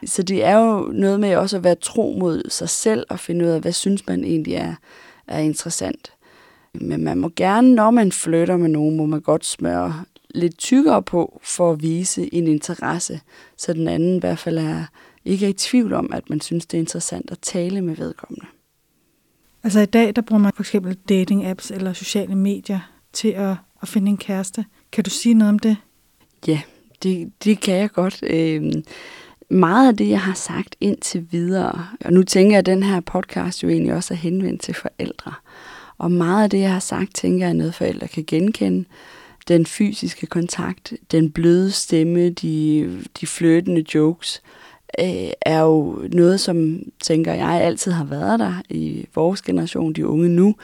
Så 0.06 0.24
det 0.24 0.44
er 0.44 0.58
jo 0.58 0.91
noget 0.94 1.20
med 1.20 1.36
også 1.36 1.58
at 1.58 1.63
være 1.63 1.75
tro 1.75 2.15
mod 2.20 2.50
sig 2.50 2.70
selv, 2.70 3.06
og 3.10 3.20
finde 3.20 3.46
ud 3.46 3.50
af, 3.50 3.62
hvad 3.62 3.72
synes 3.72 4.08
man 4.08 4.24
egentlig 4.24 4.53
er, 4.53 4.75
er 5.27 5.39
interessant. 5.39 6.13
Men 6.74 7.03
man 7.03 7.18
må 7.18 7.32
gerne, 7.36 7.75
når 7.75 7.91
man 7.91 8.12
flytter 8.12 8.58
med 8.58 8.70
nogen, 8.70 8.98
må 8.98 9.06
man 9.06 9.22
godt 9.22 9.46
smøre 9.46 10.03
lidt 10.29 10.58
tykkere 10.58 11.03
på, 11.03 11.41
for 11.44 11.72
at 11.72 11.82
vise 11.82 12.34
en 12.34 12.48
interesse, 12.48 13.22
så 13.58 13.74
den 13.74 13.88
anden 13.88 14.15
i 14.15 14.20
hvert 14.20 14.39
fald 14.39 14.58
er, 14.58 14.84
ikke 15.25 15.46
er 15.46 15.50
i 15.50 15.53
tvivl 15.53 15.94
om, 15.94 16.13
at 16.13 16.29
man 16.29 16.41
synes, 16.41 16.65
det 16.65 16.77
er 16.77 16.82
interessant 16.82 17.32
at 17.32 17.39
tale 17.39 17.82
med 17.82 17.96
vedkommende. 17.96 18.46
Altså 19.63 19.79
i 19.79 19.86
dag, 19.86 20.15
der 20.15 20.22
bruger 20.22 20.41
man 20.41 20.51
for 20.56 20.63
eksempel 20.63 20.98
dating-apps 21.12 21.74
eller 21.74 21.94
sociale 21.94 22.36
medier 22.36 22.91
til 23.13 23.27
at, 23.27 23.56
at 23.82 23.88
finde 23.88 24.10
en 24.10 24.18
kæreste. 24.18 24.65
Kan 24.91 25.03
du 25.03 25.10
sige 25.10 25.34
noget 25.34 25.50
om 25.50 25.60
det? 25.60 25.77
Ja, 26.48 26.62
det, 27.03 27.32
det 27.44 27.60
kan 27.60 27.75
jeg 27.75 27.91
godt. 27.91 28.24
Øh, 28.24 28.74
meget 29.50 29.88
af 29.88 29.98
det, 29.98 30.10
jeg 30.10 30.22
har 30.22 30.34
sagt 30.34 30.75
indtil 30.82 31.27
videre, 31.32 31.88
og 32.06 32.13
nu 32.13 32.24
tænker 32.24 32.51
jeg, 32.51 32.60
at 32.60 32.65
den 32.65 32.84
her 32.84 33.00
podcast 33.00 33.63
jo 33.63 33.70
egentlig 33.70 33.94
også 33.94 34.13
er 34.13 34.18
henvendt 34.18 34.62
til 34.62 34.74
forældre. 34.74 35.34
Og 35.98 36.12
meget 36.12 36.44
af 36.44 36.50
det, 36.50 36.60
jeg 36.60 36.72
har 36.72 36.79
sagt, 36.79 37.15
tænker 37.15 37.46
jeg, 37.46 37.50
at 37.50 37.56
noget 37.56 37.75
forældre 37.75 38.08
kan 38.08 38.24
genkende. 38.27 38.86
Den 39.48 39.65
fysiske 39.65 40.27
kontakt, 40.27 40.94
den 41.12 41.32
bløde 41.32 41.72
stemme, 41.72 42.29
de, 42.29 42.89
de 43.22 43.27
fløtende 43.27 43.86
jokes, 43.96 44.41
øh, 45.00 45.29
er 45.41 45.62
jo 45.62 46.08
noget, 46.13 46.39
som, 46.39 46.79
tænker 47.01 47.34
jeg, 47.34 47.62
altid 47.62 47.91
har 47.91 48.03
været 48.03 48.39
der 48.39 48.53
i 48.70 49.06
vores 49.15 49.41
generation, 49.41 49.94
de 49.94 50.08
unge 50.08 50.29
nu, 50.29 50.56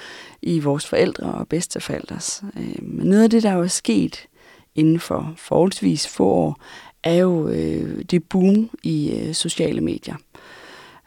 i 0.41 0.59
vores 0.59 0.85
forældre 0.85 1.31
og 1.31 1.47
bedsteforældres. 1.47 2.43
Øh, 2.57 2.83
men 2.83 3.07
noget 3.07 3.23
af 3.23 3.29
det, 3.29 3.43
der 3.43 3.53
jo 3.53 3.61
er 3.61 3.67
sket 3.67 4.27
inden 4.75 4.99
for 4.99 5.33
forholdsvis 5.37 6.07
få 6.07 6.25
år, 6.25 6.59
er 7.05 7.13
jo 7.13 7.47
øh, 7.47 8.01
det 8.11 8.23
boom 8.23 8.69
i 8.83 9.11
øh, 9.11 9.33
sociale 9.33 9.81
medier. 9.81 10.15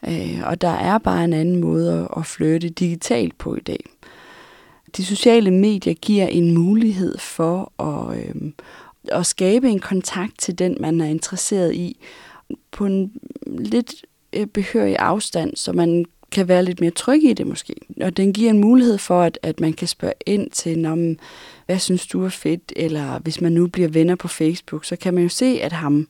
Øh, 0.08 0.40
og 0.44 0.60
der 0.60 0.68
er 0.68 0.98
bare 0.98 1.24
en 1.24 1.32
anden 1.32 1.56
måde 1.56 2.08
at 2.16 2.26
flytte 2.26 2.68
digitalt 2.68 3.38
på 3.38 3.54
i 3.54 3.60
dag. 3.60 3.84
De 4.96 5.04
sociale 5.04 5.50
medier 5.50 5.94
giver 5.94 6.26
en 6.26 6.54
mulighed 6.54 7.18
for 7.18 7.82
at, 7.82 8.18
øh, 8.18 8.52
at 9.04 9.26
skabe 9.26 9.68
en 9.68 9.78
kontakt 9.78 10.38
til 10.38 10.58
den, 10.58 10.76
man 10.80 11.00
er 11.00 11.06
interesseret 11.06 11.74
i, 11.74 12.00
på 12.70 12.86
en 12.86 13.12
lidt 13.46 13.94
øh, 14.32 14.46
behørig 14.46 14.96
afstand, 14.98 15.56
så 15.56 15.72
man 15.72 16.04
kan 16.32 16.49
være 16.49 16.64
lidt 16.64 16.80
mere 16.80 16.90
tryg 16.90 17.25
i 17.25 17.32
det 17.32 17.47
måske. 17.47 17.75
Og 18.00 18.16
den 18.16 18.32
giver 18.32 18.50
en 18.50 18.58
mulighed 18.58 18.99
for, 18.99 19.23
at, 19.23 19.38
at 19.42 19.61
man 19.61 19.73
kan 19.73 19.88
spørge 19.88 20.14
ind 20.26 20.50
til, 20.50 20.87
om, 20.87 21.16
hvad 21.66 21.78
synes 21.78 22.06
du 22.06 22.25
er 22.25 22.28
fedt, 22.28 22.73
eller 22.76 23.18
hvis 23.18 23.40
man 23.40 23.52
nu 23.52 23.66
bliver 23.66 23.88
venner 23.88 24.14
på 24.14 24.28
Facebook, 24.28 24.85
så 24.85 24.97
kan 24.97 25.14
man 25.14 25.23
jo 25.23 25.28
se, 25.28 25.58
at 25.62 25.73
ham, 25.73 26.08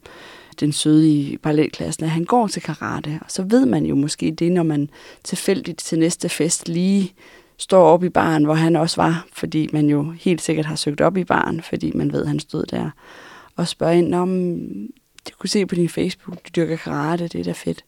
den 0.61 0.73
søde 0.73 1.11
i 1.11 1.37
parallelklassen, 1.37 2.05
at 2.05 2.11
han 2.11 2.25
går 2.25 2.47
til 2.47 2.63
karate. 2.63 3.19
Og 3.21 3.31
så 3.31 3.43
ved 3.43 3.67
man 3.67 3.87
jo 3.87 3.95
måske 3.95 4.31
det, 4.31 4.53
når 4.53 4.63
man 4.63 4.91
tilfældigt 5.25 5.79
til 5.79 5.99
næste 5.99 6.29
fest 6.29 6.69
lige 6.69 7.15
står 7.57 7.83
op 7.83 8.05
i 8.05 8.09
baren, 8.09 8.45
hvor 8.45 8.55
han 8.55 8.77
også 8.77 9.03
var, 9.03 9.27
fordi 9.33 9.69
man 9.73 9.87
jo 9.87 10.11
helt 10.21 10.43
sikkert 10.43 10.67
har 10.67 10.77
søgt 10.77 11.01
op 11.01 11.17
i 11.17 11.25
baren, 11.25 11.63
fordi 11.63 11.93
man 11.95 12.13
ved, 12.13 12.23
at 12.23 12.29
han 12.29 12.41
stod 12.41 12.65
der, 12.65 12.91
og 13.57 13.69
spørger 13.69 13.93
ind, 13.93 14.15
om 14.15 14.53
du 15.29 15.33
kunne 15.39 15.51
se 15.51 15.67
på 15.67 15.75
din 15.75 15.89
Facebook, 15.89 16.35
du 16.35 16.51
dyrker 16.57 16.77
karate, 16.77 17.29
det 17.29 17.41
er 17.41 17.45
da 17.45 17.53
fedt. 17.53 17.85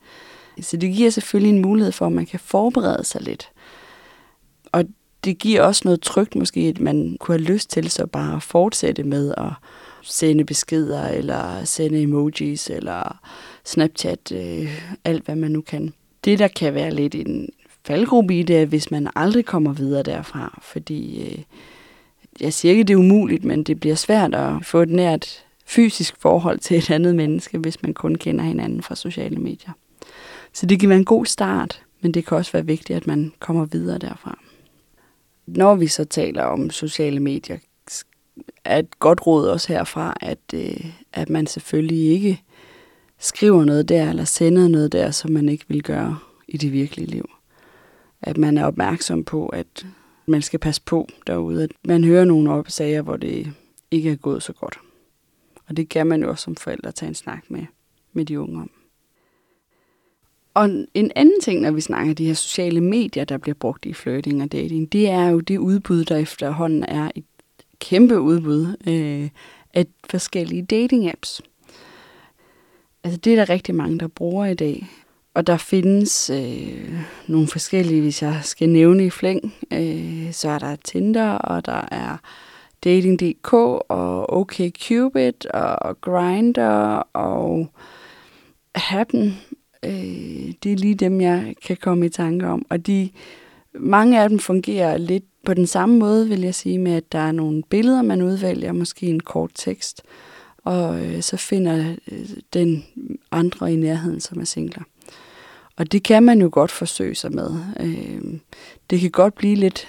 Så 0.63 0.77
det 0.77 0.93
giver 0.93 1.11
selvfølgelig 1.11 1.55
en 1.55 1.63
mulighed 1.63 1.93
for, 1.93 2.07
at 2.07 2.13
man 2.13 2.27
kan 2.27 2.41
forberede 2.41 3.05
sig 3.05 3.23
lidt. 3.23 3.51
Og 4.73 4.85
det 5.25 5.39
giver 5.39 5.63
også 5.63 5.83
noget 5.85 6.01
trygt 6.01 6.35
måske, 6.35 6.61
at 6.61 6.81
man 6.81 7.17
kunne 7.21 7.39
have 7.39 7.53
lyst 7.53 7.71
til 7.71 7.91
så 7.91 8.07
bare 8.07 8.37
at 8.37 8.43
fortsætte 8.43 9.05
med 9.05 9.35
at 9.37 9.53
sende 10.03 10.45
beskeder, 10.45 11.09
eller 11.09 11.65
sende 11.65 12.03
emojis, 12.03 12.71
eller 12.71 13.19
Snapchat, 13.65 14.33
øh, 14.33 14.83
alt 15.05 15.25
hvad 15.25 15.37
man 15.37 15.51
nu 15.51 15.61
kan. 15.61 15.93
Det, 16.25 16.39
der 16.39 16.49
kan 16.49 16.75
være 16.75 16.91
lidt 16.91 17.15
en 17.15 17.49
faldgruppe 17.85 18.39
i 18.39 18.43
det, 18.43 18.63
er, 18.63 18.67
hvis 18.67 18.91
man 18.91 19.09
aldrig 19.17 19.45
kommer 19.45 19.73
videre 19.73 20.03
derfra, 20.03 20.61
fordi 20.63 21.23
øh, 21.23 21.39
jeg 22.41 22.53
siger 22.53 22.73
ikke, 22.73 22.85
det 22.85 22.95
er 22.95 22.99
umuligt, 22.99 23.45
men 23.45 23.65
det 23.65 23.81
bliver 23.81 23.95
svært 23.95 24.35
at 24.35 24.53
få 24.63 24.83
et 24.83 24.89
nært 24.89 25.45
fysisk 25.67 26.15
forhold 26.19 26.59
til 26.59 26.79
et 26.79 26.91
andet 26.91 27.17
menneske, 27.17 27.59
hvis 27.59 27.83
man 27.83 27.95
kun 27.95 28.15
kender 28.15 28.45
hinanden 28.45 28.83
fra 28.83 28.95
sociale 28.95 29.37
medier. 29.37 29.73
Så 30.53 30.67
det 30.67 30.81
kan 30.81 30.89
være 30.89 30.99
en 30.99 31.05
god 31.05 31.27
start, 31.27 31.83
men 32.01 32.15
det 32.15 32.27
kan 32.27 32.37
også 32.37 32.53
være 32.53 32.67
vigtigt, 32.67 32.97
at 32.97 33.07
man 33.07 33.33
kommer 33.39 33.65
videre 33.65 33.99
derfra. 33.99 34.39
Når 35.47 35.75
vi 35.75 35.87
så 35.87 36.05
taler 36.05 36.43
om 36.43 36.71
sociale 36.71 37.21
medier, 37.21 37.59
er 38.65 38.79
et 38.79 38.99
godt 38.99 39.27
råd 39.27 39.49
også 39.49 39.73
herfra, 39.73 40.17
at, 40.21 40.39
øh, 40.55 40.87
at 41.13 41.31
man 41.31 41.47
selvfølgelig 41.47 42.11
ikke 42.11 42.43
skriver 43.19 43.65
noget 43.65 43.89
der, 43.89 44.11
eller 44.11 44.25
sender 44.25 44.69
noget 44.69 44.93
der, 44.93 45.11
som 45.11 45.31
man 45.31 45.49
ikke 45.49 45.65
vil 45.69 45.83
gøre 45.83 46.19
i 46.49 46.57
det 46.57 46.73
virkelige 46.73 47.11
liv. 47.11 47.31
At 48.23 48.39
man 48.39 48.59
er 48.59 48.65
opmærksom 48.65 49.25
på, 49.25 49.49
at 49.49 49.87
man 50.27 50.43
skal 50.43 50.59
passe 50.59 50.83
på 50.83 51.09
derude. 51.27 51.65
At 51.65 51.71
man 51.85 52.05
hører 52.05 52.25
nogle 52.25 52.53
op 52.53 52.71
sager, 52.71 53.03
hvor 53.03 53.17
det 53.17 53.53
ikke 53.91 54.11
er 54.11 54.17
gået 54.17 54.43
så 54.43 54.53
godt. 54.53 54.79
Og 55.69 55.77
det 55.77 55.89
kan 55.89 56.07
man 56.07 56.23
jo 56.23 56.31
også 56.31 56.45
som 56.45 56.57
forældre 56.57 56.93
tage 56.93 57.09
en 57.09 57.15
snak 57.15 57.45
med, 57.49 57.67
med 58.13 58.25
de 58.25 58.41
unge 58.41 58.61
om. 58.61 58.71
Og 60.55 60.65
en 60.95 61.11
anden 61.17 61.41
ting, 61.43 61.61
når 61.61 61.71
vi 61.71 61.81
snakker 61.81 62.15
de 62.15 62.27
her 62.27 62.35
sociale 62.35 62.81
medier, 62.81 63.25
der 63.25 63.39
bliver 63.39 63.55
brugt 63.55 63.87
i 63.87 63.93
flirting 63.93 64.43
og 64.43 64.53
dating, 64.53 64.93
det 64.93 65.09
er 65.09 65.29
jo 65.29 65.41
det 65.41 65.59
udbud, 65.59 66.05
der 66.05 66.17
efterhånden 66.17 66.85
er 66.85 67.11
et 67.15 67.25
kæmpe 67.79 68.21
udbud 68.21 68.77
øh, 68.87 69.29
af 69.75 69.87
forskellige 70.11 70.67
dating-apps. 70.73 71.41
Altså 73.05 73.21
det 73.21 73.33
er 73.33 73.37
der 73.37 73.51
rigtig 73.51 73.75
mange, 73.75 73.99
der 73.99 74.09
bruger 74.09 74.47
i 74.47 74.55
dag. 74.55 74.87
Og 75.35 75.47
der 75.47 75.57
findes 75.57 76.31
øh, 76.31 76.95
nogle 77.27 77.49
forskellige, 77.49 78.01
hvis 78.01 78.23
jeg 78.23 78.41
skal 78.43 78.69
nævne 78.69 79.07
i 79.07 79.11
flæng. 79.11 79.55
Øh, 79.73 80.33
så 80.33 80.49
er 80.49 80.59
der 80.59 80.77
Tinder, 80.85 81.31
og 81.33 81.67
der 81.67 81.89
er 81.91 82.17
Dating.dk, 82.85 83.53
og 83.89 84.33
OkCupid, 84.33 85.47
og 85.55 86.01
Grinder 86.01 87.03
og 87.13 87.69
Happen. 88.75 89.39
Øh, 89.85 90.53
det 90.63 90.73
er 90.73 90.77
lige 90.77 90.95
dem, 90.95 91.21
jeg 91.21 91.55
kan 91.67 91.77
komme 91.77 92.07
i 92.07 92.09
tanke 92.09 92.47
om. 92.47 92.67
Og 92.69 92.87
de, 92.87 93.11
mange 93.75 94.23
af 94.23 94.29
dem 94.29 94.39
fungerer 94.39 94.97
lidt 94.97 95.25
på 95.45 95.55
den 95.55 95.67
samme 95.67 95.99
måde, 95.99 96.29
vil 96.29 96.41
jeg 96.41 96.55
sige, 96.55 96.79
med 96.79 96.93
at 96.93 97.13
der 97.13 97.19
er 97.19 97.33
nogle 97.33 97.63
billeder, 97.63 98.03
man 98.03 98.23
udvælger, 98.23 98.73
måske 98.73 99.07
en 99.07 99.21
kort 99.21 99.51
tekst, 99.55 100.03
og 100.65 101.07
øh, 101.07 101.23
så 101.23 101.37
finder 101.37 101.95
øh, 102.13 102.29
den 102.53 102.85
andre 103.31 103.73
i 103.73 103.77
nærheden, 103.77 104.21
som 104.21 104.41
er 104.41 104.45
singler. 104.45 104.83
Og 105.77 105.93
det 105.93 106.03
kan 106.03 106.23
man 106.23 106.41
jo 106.41 106.49
godt 106.53 106.71
forsøge 106.71 107.15
sig 107.15 107.33
med. 107.33 107.51
Øh, 107.81 108.39
det 108.91 109.01
kan 109.01 109.11
godt 109.11 109.35
blive 109.35 109.57
lidt 109.57 109.89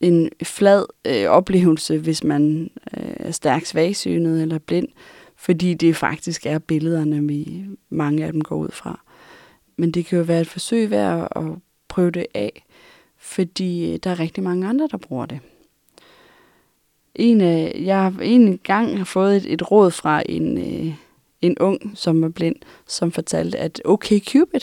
en 0.00 0.30
flad 0.42 0.84
øh, 1.04 1.26
oplevelse, 1.26 1.98
hvis 1.98 2.24
man 2.24 2.70
øh, 2.96 3.14
er 3.16 3.30
stærkt 3.30 3.68
svagsynet 3.68 4.42
eller 4.42 4.58
blind, 4.58 4.88
fordi 5.46 5.74
det 5.74 5.96
faktisk 5.96 6.46
er 6.46 6.58
billederne, 6.58 7.28
vi 7.28 7.64
mange 7.90 8.24
af 8.24 8.32
dem 8.32 8.40
går 8.40 8.56
ud 8.56 8.68
fra. 8.72 9.00
Men 9.76 9.90
det 9.90 10.06
kan 10.06 10.18
jo 10.18 10.24
være 10.24 10.40
et 10.40 10.46
forsøg 10.46 10.90
værd 10.90 11.28
at 11.36 11.44
prøve 11.88 12.10
det 12.10 12.26
af, 12.34 12.64
fordi 13.18 13.92
øh, 13.92 13.98
der 14.04 14.10
er 14.10 14.20
rigtig 14.20 14.44
mange 14.44 14.68
andre, 14.68 14.88
der 14.90 14.96
bruger 14.96 15.26
det. 15.26 15.40
En, 17.14 17.40
øh, 17.40 17.84
jeg 17.84 18.02
har 18.02 18.14
en 18.22 18.58
gang 18.58 18.98
har 18.98 19.04
fået 19.04 19.36
et, 19.36 19.52
et 19.52 19.70
råd 19.70 19.90
fra 19.90 20.22
en, 20.28 20.58
øh, 20.58 20.94
en 21.42 21.58
ung, 21.58 21.92
som 21.94 22.22
var 22.22 22.28
blind, 22.28 22.56
som 22.86 23.12
fortalte, 23.12 23.58
at 23.58 23.82
OkCupid 23.84 24.60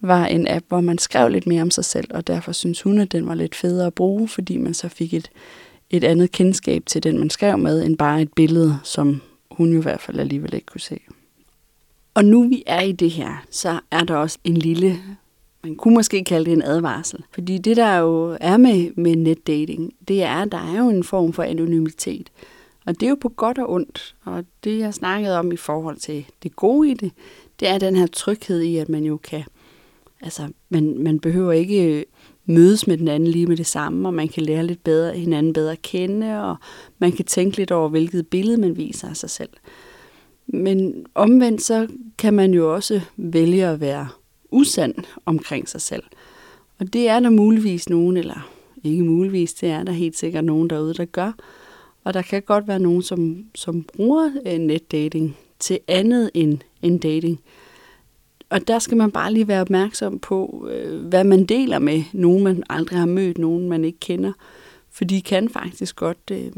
var 0.00 0.26
en 0.26 0.48
app, 0.48 0.64
hvor 0.68 0.80
man 0.80 0.98
skrev 0.98 1.28
lidt 1.28 1.46
mere 1.46 1.62
om 1.62 1.70
sig 1.70 1.84
selv, 1.84 2.08
og 2.10 2.26
derfor 2.26 2.52
synes 2.52 2.82
hun, 2.82 2.98
at 2.98 3.12
den 3.12 3.28
var 3.28 3.34
lidt 3.34 3.54
federe 3.54 3.86
at 3.86 3.94
bruge, 3.94 4.28
fordi 4.28 4.56
man 4.56 4.74
så 4.74 4.88
fik 4.88 5.14
et, 5.14 5.30
et 5.90 6.04
andet 6.04 6.32
kendskab 6.32 6.82
til 6.86 7.02
den, 7.02 7.18
man 7.18 7.30
skrev 7.30 7.58
med, 7.58 7.84
end 7.84 7.96
bare 7.98 8.22
et 8.22 8.32
billede, 8.32 8.78
som 8.84 9.20
hun 9.50 9.72
jo 9.72 9.78
i 9.78 9.82
hvert 9.82 10.00
fald 10.00 10.20
alligevel 10.20 10.54
ikke 10.54 10.66
kunne 10.66 10.80
se. 10.80 11.00
Og 12.14 12.24
nu 12.24 12.48
vi 12.48 12.62
er 12.66 12.80
i 12.80 12.92
det 12.92 13.10
her, 13.10 13.44
så 13.50 13.80
er 13.90 14.04
der 14.04 14.16
også 14.16 14.38
en 14.44 14.56
lille, 14.56 14.98
man 15.64 15.76
kunne 15.76 15.94
måske 15.94 16.24
kalde 16.24 16.44
det 16.44 16.52
en 16.52 16.62
advarsel. 16.62 17.24
Fordi 17.30 17.58
det 17.58 17.76
der 17.76 17.96
jo 17.96 18.36
er 18.40 18.56
med, 18.56 18.90
med 18.96 19.16
netdating, 19.16 19.92
det 20.08 20.22
er, 20.22 20.34
at 20.34 20.52
der 20.52 20.58
er 20.58 20.78
jo 20.78 20.88
en 20.88 21.04
form 21.04 21.32
for 21.32 21.42
anonymitet. 21.42 22.30
Og 22.86 23.00
det 23.00 23.06
er 23.06 23.10
jo 23.10 23.18
på 23.20 23.28
godt 23.28 23.58
og 23.58 23.72
ondt. 23.72 24.14
Og 24.24 24.44
det, 24.64 24.78
jeg 24.78 24.94
snakkede 24.94 25.38
om 25.38 25.52
i 25.52 25.56
forhold 25.56 25.96
til 25.96 26.26
det 26.42 26.56
gode 26.56 26.90
i 26.90 26.94
det, 26.94 27.12
det 27.60 27.68
er 27.68 27.78
den 27.78 27.96
her 27.96 28.06
tryghed 28.06 28.60
i, 28.60 28.76
at 28.76 28.88
man 28.88 29.04
jo 29.04 29.16
kan, 29.16 29.44
altså, 30.20 30.48
man, 30.68 30.98
man 30.98 31.20
behøver 31.20 31.52
ikke 31.52 32.04
mødes 32.46 32.86
med 32.86 32.98
den 32.98 33.08
anden 33.08 33.28
lige 33.28 33.46
med 33.46 33.56
det 33.56 33.66
samme, 33.66 34.08
og 34.08 34.14
man 34.14 34.28
kan 34.28 34.42
lære 34.42 34.66
lidt 34.66 34.84
bedre, 34.84 35.18
hinanden 35.18 35.52
bedre 35.52 35.72
at 35.72 35.82
kende, 35.82 36.42
og 36.42 36.56
man 36.98 37.12
kan 37.12 37.24
tænke 37.24 37.56
lidt 37.56 37.70
over, 37.70 37.88
hvilket 37.88 38.26
billede 38.26 38.60
man 38.60 38.76
viser 38.76 39.08
af 39.08 39.16
sig 39.16 39.30
selv. 39.30 39.50
Men 40.46 41.06
omvendt 41.14 41.62
så 41.62 41.88
kan 42.18 42.34
man 42.34 42.54
jo 42.54 42.74
også 42.74 43.00
vælge 43.16 43.66
at 43.66 43.80
være 43.80 44.08
usand 44.50 44.94
omkring 45.26 45.68
sig 45.68 45.80
selv. 45.80 46.02
Og 46.78 46.92
det 46.92 47.08
er 47.08 47.20
der 47.20 47.30
muligvis 47.30 47.88
nogen, 47.88 48.16
eller 48.16 48.50
ikke 48.84 49.04
muligvis, 49.04 49.54
det 49.54 49.68
er 49.68 49.82
der 49.82 49.92
helt 49.92 50.16
sikkert 50.16 50.44
nogen 50.44 50.70
derude, 50.70 50.94
der 50.94 51.04
gør. 51.04 51.32
Og 52.04 52.14
der 52.14 52.22
kan 52.22 52.42
godt 52.42 52.68
være 52.68 52.78
nogen, 52.78 53.02
som, 53.02 53.44
som 53.54 53.82
bruger 53.82 54.30
øh, 54.46 54.58
netdating 54.58 55.36
til 55.58 55.78
andet 55.88 56.30
end, 56.34 56.58
end 56.82 57.00
dating. 57.00 57.40
Og 58.56 58.68
der 58.68 58.78
skal 58.78 58.96
man 58.96 59.10
bare 59.10 59.32
lige 59.32 59.48
være 59.48 59.60
opmærksom 59.60 60.18
på, 60.18 60.68
øh, 60.70 61.06
hvad 61.06 61.24
man 61.24 61.44
deler 61.44 61.78
med 61.78 62.02
nogen, 62.12 62.44
man 62.44 62.62
aldrig 62.70 62.98
har 62.98 63.06
mødt, 63.06 63.38
nogen 63.38 63.68
man 63.68 63.84
ikke 63.84 64.00
kender. 64.00 64.32
For 64.90 65.04
de 65.04 65.22
kan 65.22 65.48
faktisk 65.48 65.96
godt 65.96 66.30
øh, 66.30 66.52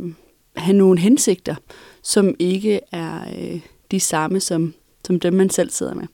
have 0.57 0.77
nogle 0.77 0.99
hensigter, 0.99 1.55
som 2.03 2.35
ikke 2.39 2.81
er 2.93 3.21
øh, 3.39 3.61
de 3.91 4.01
samme 4.01 4.41
som, 4.41 4.75
som 5.07 5.21
dem, 5.21 5.35
man 5.35 5.51
selv 5.51 5.71
sidder 5.71 5.95
med. 5.95 6.07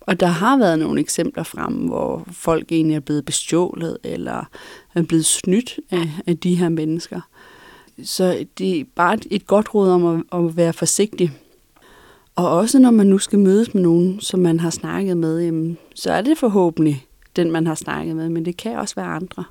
Og 0.00 0.20
der 0.20 0.26
har 0.26 0.58
været 0.58 0.78
nogle 0.78 1.00
eksempler 1.00 1.42
frem, 1.42 1.74
hvor 1.74 2.26
folk 2.32 2.72
egentlig 2.72 2.96
er 2.96 3.00
blevet 3.00 3.24
bestjålet 3.24 3.98
eller 4.04 4.44
er 4.94 5.02
blevet 5.02 5.26
snydt 5.26 5.80
af, 5.90 6.08
af 6.26 6.38
de 6.38 6.54
her 6.54 6.68
mennesker. 6.68 7.20
Så 8.04 8.46
det 8.58 8.80
er 8.80 8.84
bare 8.94 9.18
et 9.30 9.46
godt 9.46 9.74
råd 9.74 9.90
om 9.90 10.06
at, 10.06 10.38
at 10.40 10.56
være 10.56 10.72
forsigtig. 10.72 11.30
Og 12.36 12.50
også 12.50 12.78
når 12.78 12.90
man 12.90 13.06
nu 13.06 13.18
skal 13.18 13.38
mødes 13.38 13.74
med 13.74 13.82
nogen, 13.82 14.20
som 14.20 14.40
man 14.40 14.60
har 14.60 14.70
snakket 14.70 15.16
med, 15.16 15.40
jamen, 15.40 15.78
så 15.94 16.12
er 16.12 16.22
det 16.22 16.38
forhåbentlig 16.38 17.06
den, 17.36 17.50
man 17.50 17.66
har 17.66 17.74
snakket 17.74 18.16
med, 18.16 18.28
men 18.28 18.44
det 18.44 18.56
kan 18.56 18.78
også 18.78 18.94
være 18.94 19.06
andre. 19.06 19.44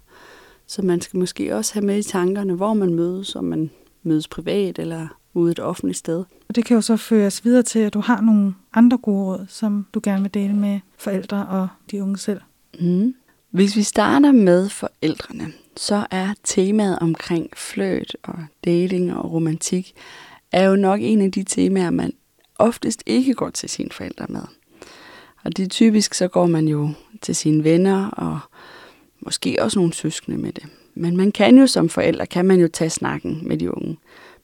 Så 0.68 0.82
man 0.82 1.02
skal 1.02 1.20
måske 1.20 1.56
også 1.56 1.74
have 1.74 1.86
med 1.86 1.98
i 1.98 2.04
tankerne, 2.04 2.54
hvor 2.54 2.74
man 2.74 2.94
mødes, 2.94 3.36
om 3.36 3.44
man 3.44 3.70
mødes 4.04 4.28
privat 4.28 4.80
eller 4.80 5.08
ude 5.34 5.52
et 5.52 5.60
offentligt 5.60 5.98
sted. 5.98 6.24
Og 6.50 6.56
det 6.56 6.66
kan 6.66 6.76
jo 6.76 6.82
så 6.82 6.98
føres 6.98 7.46
videre 7.46 7.64
til, 7.64 7.80
at 7.80 7.94
du 7.94 8.00
har 8.00 8.22
nogle 8.22 8.54
andre 8.74 8.98
gode 8.98 9.26
råd, 9.26 9.46
som 9.50 9.86
du 9.94 10.00
gerne 10.04 10.22
vil 10.22 10.34
dele 10.34 10.54
med 10.54 10.80
forældre 10.98 11.48
og 11.48 11.68
de 11.92 12.04
unge 12.04 12.18
selv. 12.18 12.42
Mm. 12.80 13.16
Hvis 13.52 13.76
vi 13.76 13.84
starter 13.84 14.32
med 14.32 14.70
forældrene, 14.70 15.48
så 15.78 16.06
er 16.12 16.34
temaet 16.44 17.00
omkring 17.00 17.50
fløjt 17.56 18.18
og 18.24 18.36
dating 18.66 19.14
og 19.14 19.32
romantik, 19.32 19.94
er 20.52 20.70
jo 20.70 20.76
nok 20.76 21.00
en 21.02 21.22
af 21.22 21.32
de 21.32 21.44
temaer, 21.44 21.90
man 21.90 22.14
oftest 22.62 23.04
ikke 23.06 23.34
går 23.34 23.50
til 23.50 23.70
sine 23.70 23.90
forældre 23.92 24.26
med. 24.30 24.42
Og 25.44 25.58
det 25.58 25.64
er 25.64 25.70
typisk, 25.70 26.14
så 26.14 26.28
går 26.28 26.48
man 26.48 26.68
jo 26.68 26.90
til 27.22 27.36
sine 27.36 27.64
venner 27.64 28.10
og 28.10 28.40
måske 29.20 29.58
også 29.62 29.80
nogle 29.80 29.94
søskende 29.94 30.38
med 30.38 30.54
det. 30.54 30.64
Men 30.96 31.18
man 31.18 31.32
kan 31.32 31.58
jo 31.58 31.68
som 31.68 31.90
forælder, 31.90 32.26
kan 32.26 32.46
man 32.46 32.60
jo 32.60 32.68
tage 32.68 32.90
snakken 32.90 33.40
med 33.44 33.58
de 33.58 33.78
unge. 33.78 33.98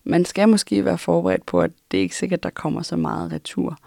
Man 0.03 0.25
skal 0.25 0.49
måske 0.49 0.86
være 0.86 0.97
forberedt 0.97 1.45
på, 1.45 1.62
at 1.62 1.71
det 1.91 1.97
er 1.97 2.01
ikke 2.01 2.15
sikkert, 2.15 2.43
der 2.43 2.49
kommer 2.49 2.82
så 2.82 2.95
meget 2.95 3.32
retur. 3.32 3.77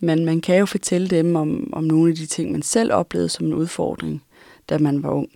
Men 0.00 0.24
man 0.24 0.40
kan 0.40 0.58
jo 0.58 0.66
fortælle 0.66 1.08
dem 1.08 1.36
om, 1.36 1.70
om 1.72 1.84
nogle 1.84 2.10
af 2.10 2.16
de 2.16 2.26
ting, 2.26 2.52
man 2.52 2.62
selv 2.62 2.92
oplevede 2.92 3.28
som 3.28 3.46
en 3.46 3.54
udfordring, 3.54 4.22
da 4.68 4.78
man 4.78 5.02
var 5.02 5.10
ung. 5.10 5.28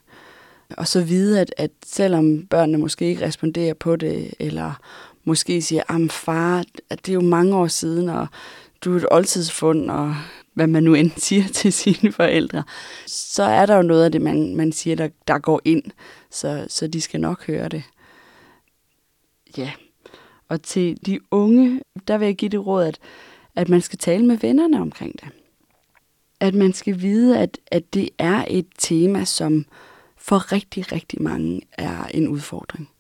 Og 0.77 0.89
så 0.89 1.05
vide, 1.05 1.41
at, 1.41 1.55
at 1.57 1.71
selvom 1.87 2.47
børnene 2.47 2.79
måske 2.79 3.05
ikke 3.05 3.27
responderer 3.27 3.75
på 3.75 3.97
det, 3.97 4.35
eller 4.39 4.81
måske 5.25 5.63
siger, 5.63 5.83
at 5.89 6.13
far, 6.13 6.65
det 6.91 7.09
er 7.09 7.13
jo 7.13 7.21
mange 7.21 7.57
år 7.57 7.67
siden, 7.67 8.09
og 8.09 8.27
du 8.85 8.93
er 8.93 8.97
et 8.97 9.07
oldtidsfund, 9.11 9.91
og 9.91 10.15
hvad 10.55 10.67
man 10.67 10.83
nu 10.83 10.95
end 10.95 11.11
siger 11.27 11.49
til 11.49 11.73
sine 11.73 12.13
forældre, 12.13 12.63
så 13.07 13.43
er 13.43 13.67
der 13.67 13.77
jo 13.77 13.83
noget 13.83 14.05
af 14.05 14.13
det, 14.13 14.23
man, 14.23 14.57
man 14.57 14.73
siger, 14.73 14.97
der, 14.97 15.09
der 15.29 15.39
går 15.39 15.61
ind, 15.65 15.83
så, 16.31 16.67
så 16.69 16.87
de 16.87 17.01
skal 17.01 17.21
nok 17.21 17.47
høre 17.47 17.69
det. 17.69 17.83
Ja, 19.57 19.73
og 20.49 20.63
til 20.63 21.07
de 21.07 21.21
unge, 21.31 21.81
der 22.09 22.19
vil 22.19 22.27
jeg 22.27 22.37
give 22.37 22.49
det 22.49 22.67
råd, 22.67 22.85
at, 22.85 22.99
at 23.57 23.69
man 23.69 23.81
skal 23.81 23.99
tale 23.99 24.27
med 24.27 24.37
vennerne 24.37 24.81
omkring 24.81 25.13
det. 25.13 25.29
At 26.41 26.55
man 26.55 26.73
skal 26.73 27.01
vide, 27.01 27.39
at, 27.39 27.59
at 27.67 27.95
det 27.95 28.11
er 28.19 28.45
et 28.49 28.67
tema, 28.79 29.25
som 29.25 29.65
for 30.17 30.53
rigtig, 30.53 30.93
rigtig 30.93 31.23
mange 31.23 31.61
er 31.73 32.05
en 32.05 32.29
udfordring. 32.29 32.91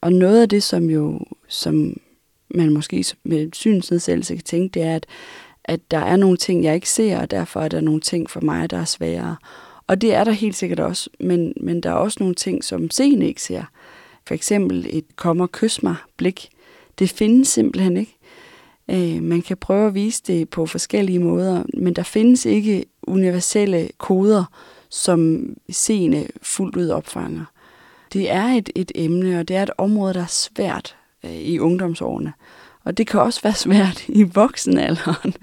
Og 0.00 0.12
noget 0.12 0.42
af 0.42 0.48
det, 0.48 0.62
som 0.62 0.90
jo, 0.90 1.20
som 1.48 1.96
man 2.48 2.72
måske 2.72 3.04
med 3.24 3.48
synsnedsættelse 3.52 4.34
kan 4.34 4.44
tænke, 4.44 4.74
det 4.74 4.82
er, 4.82 4.96
at, 4.96 5.06
at 5.64 5.80
der 5.90 5.98
er 5.98 6.16
nogle 6.16 6.36
ting, 6.36 6.64
jeg 6.64 6.74
ikke 6.74 6.90
ser, 6.90 7.20
og 7.20 7.30
derfor 7.30 7.60
er 7.60 7.68
der 7.68 7.80
nogle 7.80 8.00
ting 8.00 8.30
for 8.30 8.40
mig, 8.40 8.70
der 8.70 8.78
er 8.78 8.84
sværere. 8.84 9.36
Og 9.86 10.00
det 10.00 10.14
er 10.14 10.24
der 10.24 10.32
helt 10.32 10.56
sikkert 10.56 10.80
også, 10.80 11.10
men, 11.20 11.52
men 11.60 11.80
der 11.80 11.90
er 11.90 11.94
også 11.94 12.16
nogle 12.20 12.34
ting, 12.34 12.64
som 12.64 12.90
seende 12.90 13.26
ikke 13.26 13.42
ser. 13.42 13.62
For 14.26 14.34
eksempel 14.34 14.86
et 14.90 15.16
kommer 15.16 15.46
kys 15.52 15.82
mig 15.82 15.96
blik. 16.16 16.48
Det 16.98 17.10
findes 17.10 17.48
simpelthen 17.48 17.96
ikke. 17.96 18.16
Øh, 18.90 19.22
man 19.22 19.42
kan 19.42 19.56
prøve 19.56 19.86
at 19.86 19.94
vise 19.94 20.22
det 20.26 20.48
på 20.48 20.66
forskellige 20.66 21.18
måder, 21.18 21.62
men 21.74 21.94
der 21.94 22.02
findes 22.02 22.46
ikke 22.46 22.84
universelle 23.02 23.88
koder, 23.98 24.44
som 24.88 25.48
seende 25.70 26.26
fuldt 26.42 26.76
ud 26.76 26.88
opfanger. 26.88 27.44
Det 28.12 28.30
er 28.30 28.44
et, 28.44 28.70
et 28.74 28.92
emne, 28.94 29.40
og 29.40 29.48
det 29.48 29.56
er 29.56 29.62
et 29.62 29.70
område, 29.78 30.14
der 30.14 30.22
er 30.22 30.26
svært 30.26 30.96
øh, 31.24 31.34
i 31.34 31.58
ungdomsårene. 31.58 32.32
Og 32.84 32.96
det 32.98 33.06
kan 33.06 33.20
også 33.20 33.40
være 33.42 33.54
svært 33.54 34.08
i 34.08 34.22
voksenalderen. 34.22 35.34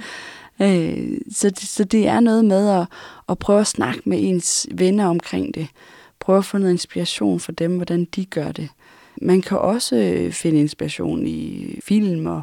Øh, 0.62 1.18
så, 1.32 1.50
det, 1.50 1.60
så 1.60 1.84
det 1.84 2.08
er 2.08 2.20
noget 2.20 2.46
med 2.46 2.70
at, 2.70 2.88
at 3.30 3.40
prøve 3.40 3.60
at 3.60 3.68
snakke 3.68 4.02
med 4.06 4.18
ens 4.22 4.68
venner 4.72 5.06
omkring 5.06 5.56
det. 5.56 5.68
Prøve 6.20 6.38
at 6.38 6.46
få 6.46 6.58
noget 6.58 6.72
inspiration 6.72 7.40
for 7.40 7.52
dem, 7.52 7.76
hvordan 7.76 8.06
de 8.06 8.26
gør 8.26 8.52
det. 8.52 8.70
Man 9.22 9.42
kan 9.42 9.58
også 9.58 9.96
øh, 9.96 10.32
finde 10.32 10.60
inspiration 10.60 11.28
i 11.28 11.80
film 11.84 12.26
og, 12.26 12.42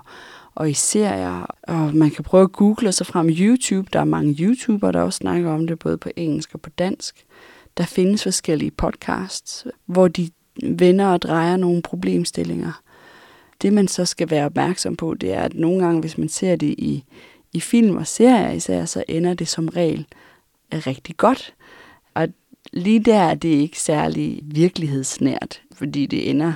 og 0.54 0.70
i 0.70 0.72
serier, 0.72 1.46
og 1.62 1.94
man 1.94 2.10
kan 2.10 2.24
prøve 2.24 2.42
at 2.42 2.52
google 2.52 2.92
sig 2.92 3.06
frem 3.06 3.28
YouTube. 3.28 3.88
Der 3.92 4.00
er 4.00 4.04
mange 4.04 4.36
YouTubere, 4.40 4.92
der 4.92 5.00
også 5.00 5.16
snakker 5.16 5.50
om 5.50 5.66
det, 5.66 5.78
både 5.78 5.98
på 5.98 6.10
engelsk 6.16 6.50
og 6.54 6.60
på 6.60 6.70
dansk. 6.70 7.24
Der 7.80 7.86
findes 7.86 8.22
forskellige 8.22 8.70
podcasts, 8.70 9.66
hvor 9.86 10.08
de 10.08 10.30
vender 10.62 11.06
og 11.06 11.22
drejer 11.22 11.56
nogle 11.56 11.82
problemstillinger. 11.82 12.82
Det 13.62 13.72
man 13.72 13.88
så 13.88 14.04
skal 14.04 14.30
være 14.30 14.44
opmærksom 14.44 14.96
på, 14.96 15.14
det 15.14 15.32
er, 15.32 15.40
at 15.40 15.54
nogle 15.54 15.84
gange, 15.84 16.00
hvis 16.00 16.18
man 16.18 16.28
ser 16.28 16.56
det 16.56 16.66
i, 16.78 17.04
i 17.52 17.60
film 17.60 17.96
og 17.96 18.06
serier 18.06 18.50
især, 18.50 18.84
så 18.84 19.04
ender 19.08 19.34
det 19.34 19.48
som 19.48 19.68
regel 19.68 20.06
rigtig 20.72 21.16
godt. 21.16 21.54
Og 22.14 22.28
lige 22.72 23.00
der 23.00 23.18
er 23.18 23.34
det 23.34 23.48
ikke 23.48 23.80
særlig 23.80 24.40
virkelighedsnært, 24.42 25.62
fordi 25.72 26.06
det 26.06 26.30
ender 26.30 26.52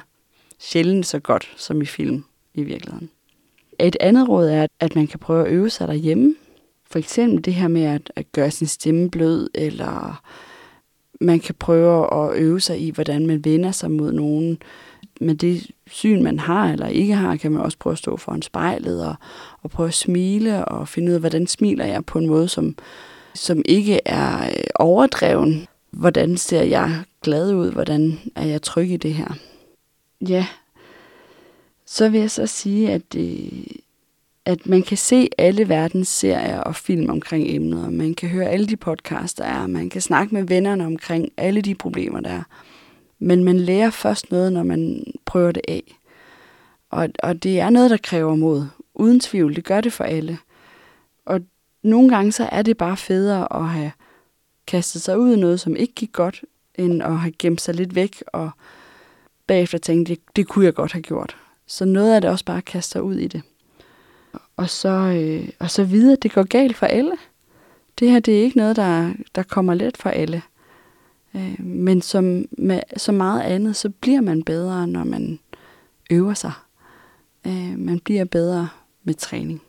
sjældent 0.58 1.06
så 1.06 1.18
godt 1.18 1.52
som 1.56 1.82
i 1.82 1.86
film 1.86 2.24
i 2.54 2.62
virkeligheden. 2.62 3.10
Et 3.78 3.96
andet 4.00 4.28
råd 4.28 4.48
er, 4.48 4.66
at 4.80 4.94
man 4.94 5.06
kan 5.06 5.18
prøve 5.18 5.46
at 5.46 5.52
øve 5.52 5.70
sig 5.70 5.88
derhjemme. 5.88 6.34
For 6.90 6.98
eksempel 6.98 7.44
det 7.44 7.54
her 7.54 7.68
med 7.68 7.82
at, 7.82 8.12
at 8.16 8.32
gøre 8.32 8.50
sin 8.50 8.66
stemme 8.66 9.10
blød, 9.10 9.50
eller 9.54 10.22
man 11.20 11.40
kan 11.40 11.54
prøve 11.54 12.14
at 12.24 12.36
øve 12.36 12.60
sig 12.60 12.80
i, 12.80 12.90
hvordan 12.90 13.26
man 13.26 13.44
vender 13.44 13.72
sig 13.72 13.90
mod 13.90 14.12
nogen. 14.12 14.58
Med 15.20 15.34
det 15.34 15.70
syn, 15.86 16.22
man 16.22 16.38
har 16.38 16.72
eller 16.72 16.86
ikke 16.86 17.14
har, 17.14 17.36
kan 17.36 17.52
man 17.52 17.60
også 17.60 17.78
prøve 17.78 17.92
at 17.92 17.98
stå 17.98 18.16
foran 18.16 18.42
spejlet 18.42 19.06
og, 19.06 19.14
og 19.62 19.70
prøve 19.70 19.88
at 19.88 19.94
smile 19.94 20.64
og 20.64 20.88
finde 20.88 21.08
ud 21.08 21.14
af, 21.14 21.20
hvordan 21.20 21.46
smiler 21.46 21.84
jeg 21.84 22.04
på 22.04 22.18
en 22.18 22.26
måde, 22.26 22.48
som, 22.48 22.76
som 23.34 23.62
ikke 23.64 24.00
er 24.04 24.46
øh, 24.46 24.64
overdreven. 24.74 25.66
Hvordan 25.90 26.36
ser 26.36 26.62
jeg 26.62 27.02
glad 27.22 27.54
ud? 27.54 27.72
Hvordan 27.72 28.18
er 28.36 28.44
jeg 28.44 28.62
tryg 28.62 28.90
i 28.90 28.96
det 28.96 29.14
her? 29.14 29.34
Ja, 30.28 30.46
så 31.86 32.08
vil 32.08 32.20
jeg 32.20 32.30
så 32.30 32.46
sige, 32.46 32.92
at, 32.92 33.12
det, 33.12 33.50
at 34.46 34.66
man 34.66 34.82
kan 34.82 34.96
se 34.96 35.28
alle 35.38 35.68
verdens 35.68 36.08
serier 36.08 36.60
og 36.60 36.76
film 36.76 37.10
omkring 37.10 37.46
emnet, 37.48 37.84
og 37.84 37.92
man 37.92 38.14
kan 38.14 38.28
høre 38.28 38.48
alle 38.48 38.66
de 38.66 38.76
podcasts, 38.76 39.34
der 39.34 39.44
er, 39.44 39.66
man 39.66 39.90
kan 39.90 40.00
snakke 40.00 40.34
med 40.34 40.42
vennerne 40.42 40.86
omkring 40.86 41.32
alle 41.36 41.60
de 41.60 41.74
problemer, 41.74 42.20
der 42.20 42.30
er. 42.30 42.42
Men 43.18 43.44
man 43.44 43.60
lærer 43.60 43.90
først 43.90 44.30
noget, 44.30 44.52
når 44.52 44.62
man 44.62 45.04
prøver 45.24 45.52
det 45.52 45.62
af. 45.68 45.98
Og, 46.90 47.08
og 47.22 47.42
det 47.42 47.60
er 47.60 47.70
noget, 47.70 47.90
der 47.90 47.96
kræver 47.96 48.36
mod. 48.36 48.66
Uden 48.94 49.20
tvivl, 49.20 49.56
det 49.56 49.64
gør 49.64 49.80
det 49.80 49.92
for 49.92 50.04
alle. 50.04 50.38
Og 51.26 51.40
nogle 51.82 52.08
gange 52.08 52.32
så 52.32 52.48
er 52.52 52.62
det 52.62 52.76
bare 52.76 52.96
federe 52.96 53.62
at 53.62 53.68
have 53.68 53.92
kastet 54.66 55.02
sig 55.02 55.18
ud 55.18 55.36
i 55.36 55.40
noget, 55.40 55.60
som 55.60 55.76
ikke 55.76 55.94
gik 55.94 56.12
godt, 56.12 56.44
end 56.74 57.02
at 57.02 57.18
have 57.18 57.32
gemt 57.38 57.60
sig 57.60 57.74
lidt 57.74 57.94
væk 57.94 58.22
og 58.26 58.50
bagefter 59.46 59.78
tænke, 59.78 60.08
det, 60.08 60.18
det 60.36 60.48
kunne 60.48 60.64
jeg 60.64 60.74
godt 60.74 60.92
have 60.92 61.02
gjort. 61.02 61.36
Så 61.66 61.84
noget 61.84 62.14
af 62.14 62.20
det 62.20 62.30
også 62.30 62.44
bare 62.44 62.58
at 62.58 62.64
kaste 62.64 62.92
sig 62.92 63.02
ud 63.02 63.14
i 63.14 63.26
det. 63.26 63.42
Og 64.56 64.70
så, 64.70 64.88
øh, 64.88 65.48
og 65.58 65.70
så 65.70 65.84
vide, 65.84 66.12
at 66.12 66.22
det 66.22 66.32
går 66.32 66.42
galt 66.42 66.76
for 66.76 66.86
alle. 66.86 67.12
Det 67.98 68.10
her 68.10 68.20
det 68.20 68.38
er 68.38 68.42
ikke 68.42 68.56
noget, 68.56 68.76
der, 68.76 69.12
der 69.34 69.42
kommer 69.42 69.74
let 69.74 69.96
for 69.96 70.10
alle. 70.10 70.42
Øh, 71.34 71.60
men 71.60 72.02
som 72.02 72.44
med 72.58 72.80
så 72.96 73.12
meget 73.12 73.42
andet, 73.42 73.76
så 73.76 73.90
bliver 73.90 74.20
man 74.20 74.42
bedre, 74.42 74.86
når 74.86 75.04
man 75.04 75.38
øver 76.10 76.34
sig. 76.34 76.52
Øh, 77.46 77.78
man 77.78 78.00
bliver 78.00 78.24
bedre 78.24 78.68
med 79.04 79.14
træning. 79.14 79.62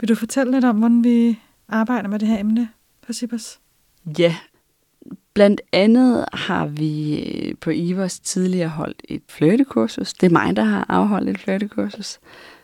Vil 0.00 0.08
du 0.08 0.14
fortælle 0.14 0.52
lidt 0.52 0.64
om, 0.64 0.78
hvordan 0.78 1.04
vi 1.04 1.40
arbejder 1.68 2.08
med 2.08 2.18
det 2.18 2.28
her 2.28 2.40
emne 2.40 2.68
på 3.06 3.12
Sibers? 3.12 3.60
Ja, 4.18 4.36
blandt 5.38 5.60
andet 5.72 6.24
har 6.32 6.66
vi 6.66 7.20
øh, 7.20 7.54
på 7.60 7.70
Ivers 7.70 8.20
tidligere 8.20 8.68
holdt 8.68 9.02
et 9.08 9.22
flirtekursus. 9.28 10.12
Det 10.12 10.26
er 10.26 10.30
mig, 10.30 10.56
der 10.56 10.64
har 10.64 10.86
afholdt 10.88 11.28
et 11.28 11.38
flirtekursus 11.38 12.18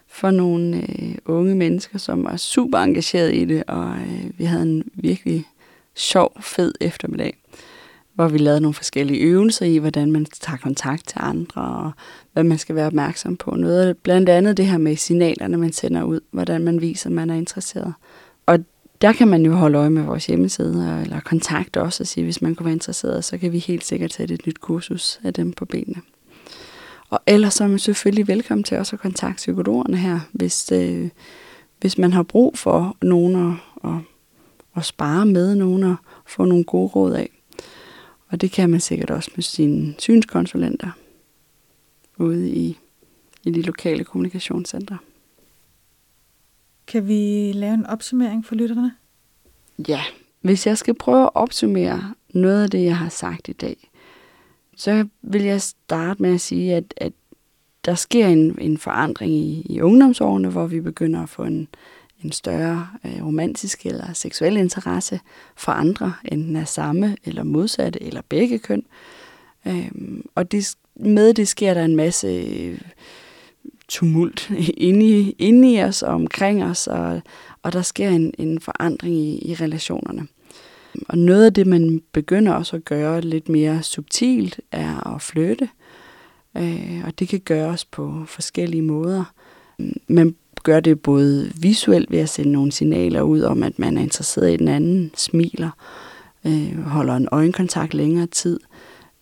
for 0.08 0.30
nogle 0.30 0.76
øh, 0.76 1.14
unge 1.26 1.54
mennesker, 1.54 1.98
som 1.98 2.24
var 2.24 2.36
super 2.36 2.78
engageret 2.78 3.34
i 3.34 3.44
det, 3.44 3.64
og 3.66 3.90
øh, 3.90 4.38
vi 4.38 4.44
havde 4.44 4.62
en 4.62 4.84
virkelig 4.94 5.44
sjov, 5.94 6.32
fed 6.40 6.74
eftermiddag, 6.80 7.36
hvor 8.14 8.28
vi 8.28 8.38
lavede 8.38 8.60
nogle 8.60 8.74
forskellige 8.74 9.20
øvelser 9.20 9.66
i, 9.66 9.76
hvordan 9.76 10.12
man 10.12 10.24
tager 10.24 10.58
kontakt 10.58 11.08
til 11.08 11.18
andre, 11.20 11.62
og 11.62 11.92
hvad 12.32 12.44
man 12.44 12.58
skal 12.58 12.74
være 12.74 12.86
opmærksom 12.86 13.36
på. 13.36 13.50
Noget, 13.50 13.96
blandt 13.98 14.28
andet 14.28 14.56
det 14.56 14.66
her 14.66 14.78
med 14.78 14.96
signalerne, 14.96 15.56
man 15.56 15.72
sender 15.72 16.02
ud, 16.02 16.20
hvordan 16.30 16.64
man 16.64 16.80
viser, 16.80 17.08
at 17.08 17.14
man 17.14 17.30
er 17.30 17.34
interesseret. 17.34 17.94
Øh, 17.98 18.23
der 19.04 19.12
kan 19.12 19.28
man 19.28 19.46
jo 19.46 19.52
holde 19.52 19.78
øje 19.78 19.90
med 19.90 20.02
vores 20.02 20.26
hjemmeside, 20.26 21.00
eller 21.02 21.20
kontakte 21.20 21.80
os 21.80 22.00
og 22.00 22.06
sige, 22.06 22.24
hvis 22.24 22.42
man 22.42 22.54
kunne 22.54 22.64
være 22.64 22.72
interesseret, 22.72 23.24
så 23.24 23.38
kan 23.38 23.52
vi 23.52 23.58
helt 23.58 23.84
sikkert 23.84 24.12
sætte 24.12 24.34
et 24.34 24.46
nyt 24.46 24.60
kursus 24.60 25.20
af 25.24 25.34
dem 25.34 25.52
på 25.52 25.64
benene. 25.64 26.02
Og 27.10 27.20
ellers 27.26 27.54
så 27.54 27.64
er 27.64 27.68
man 27.68 27.78
selvfølgelig 27.78 28.28
velkommen 28.28 28.64
til 28.64 28.78
også 28.78 28.96
at 28.96 29.00
kontakte 29.00 29.36
psykologerne 29.36 29.96
her, 29.96 30.20
hvis, 30.32 30.72
øh, 30.72 31.08
hvis 31.80 31.98
man 31.98 32.12
har 32.12 32.22
brug 32.22 32.58
for 32.58 32.96
nogen 33.02 33.36
at, 33.48 33.90
at, 33.90 33.98
at 34.76 34.84
spare 34.84 35.26
med, 35.26 35.54
nogen 35.54 35.82
at 35.82 35.96
få 36.26 36.44
nogle 36.44 36.64
gode 36.64 36.88
råd 36.88 37.12
af. 37.12 37.30
Og 38.28 38.40
det 38.40 38.50
kan 38.50 38.70
man 38.70 38.80
sikkert 38.80 39.10
også 39.10 39.30
med 39.34 39.42
sine 39.42 39.94
synskonsulenter 39.98 40.90
ude 42.18 42.50
i, 42.50 42.78
i 43.44 43.50
de 43.50 43.62
lokale 43.62 44.04
kommunikationscentre. 44.04 44.98
Kan 46.86 47.08
vi 47.08 47.52
lave 47.52 47.74
en 47.74 47.86
opsummering 47.86 48.46
for 48.46 48.54
lytterne? 48.54 48.92
Ja, 49.88 50.00
hvis 50.40 50.66
jeg 50.66 50.78
skal 50.78 50.94
prøve 50.94 51.22
at 51.22 51.30
opsummere 51.34 52.14
noget 52.34 52.62
af 52.62 52.70
det, 52.70 52.84
jeg 52.84 52.96
har 52.96 53.08
sagt 53.08 53.48
i 53.48 53.52
dag, 53.52 53.90
så 54.76 55.06
vil 55.22 55.42
jeg 55.42 55.62
starte 55.62 56.22
med 56.22 56.34
at 56.34 56.40
sige, 56.40 56.74
at, 56.74 56.94
at 56.96 57.12
der 57.84 57.94
sker 57.94 58.26
en, 58.26 58.58
en 58.60 58.78
forandring 58.78 59.32
i, 59.32 59.66
i 59.70 59.80
ungdomsårene, 59.80 60.48
hvor 60.48 60.66
vi 60.66 60.80
begynder 60.80 61.22
at 61.22 61.28
få 61.28 61.42
en, 61.42 61.68
en 62.24 62.32
større 62.32 62.88
øh, 63.04 63.26
romantisk 63.26 63.86
eller 63.86 64.12
seksuel 64.12 64.56
interesse 64.56 65.20
for 65.56 65.72
andre, 65.72 66.14
enten 66.24 66.56
af 66.56 66.68
samme 66.68 67.16
eller 67.24 67.42
modsatte 67.42 68.02
eller 68.02 68.22
begge 68.28 68.58
køn. 68.58 68.82
Øhm, 69.66 70.26
og 70.34 70.52
det, 70.52 70.76
med 70.96 71.34
det 71.34 71.48
sker 71.48 71.74
der 71.74 71.84
en 71.84 71.96
masse 71.96 72.26
øh, 72.26 72.80
tumult 73.88 74.50
inde 74.76 75.06
i, 75.06 75.36
inde 75.38 75.72
i 75.72 75.82
os 75.82 76.02
og 76.02 76.14
omkring 76.14 76.64
os, 76.64 76.86
og, 76.86 77.22
og 77.62 77.72
der 77.72 77.82
sker 77.82 78.08
en, 78.08 78.34
en 78.38 78.60
forandring 78.60 79.16
i, 79.16 79.50
i 79.50 79.54
relationerne. 79.54 80.26
Og 81.08 81.18
noget 81.18 81.44
af 81.44 81.54
det, 81.54 81.66
man 81.66 82.02
begynder 82.12 82.52
også 82.52 82.76
at 82.76 82.84
gøre 82.84 83.20
lidt 83.20 83.48
mere 83.48 83.82
subtilt, 83.82 84.60
er 84.72 85.14
at 85.14 85.22
flytte. 85.22 85.68
Øh, 86.56 87.02
og 87.04 87.18
det 87.18 87.28
kan 87.28 87.40
gøres 87.40 87.84
på 87.84 88.22
forskellige 88.26 88.82
måder. 88.82 89.32
Man 90.08 90.34
gør 90.62 90.80
det 90.80 91.00
både 91.00 91.52
visuelt 91.60 92.10
ved 92.10 92.18
at 92.18 92.28
sende 92.28 92.52
nogle 92.52 92.72
signaler 92.72 93.22
ud 93.22 93.42
om, 93.42 93.62
at 93.62 93.78
man 93.78 93.96
er 93.96 94.02
interesseret 94.02 94.52
i 94.52 94.56
den 94.56 94.68
anden, 94.68 95.10
smiler, 95.16 95.70
øh, 96.46 96.78
holder 96.82 97.16
en 97.16 97.28
øjenkontakt 97.32 97.94
længere 97.94 98.26
tid, 98.26 98.60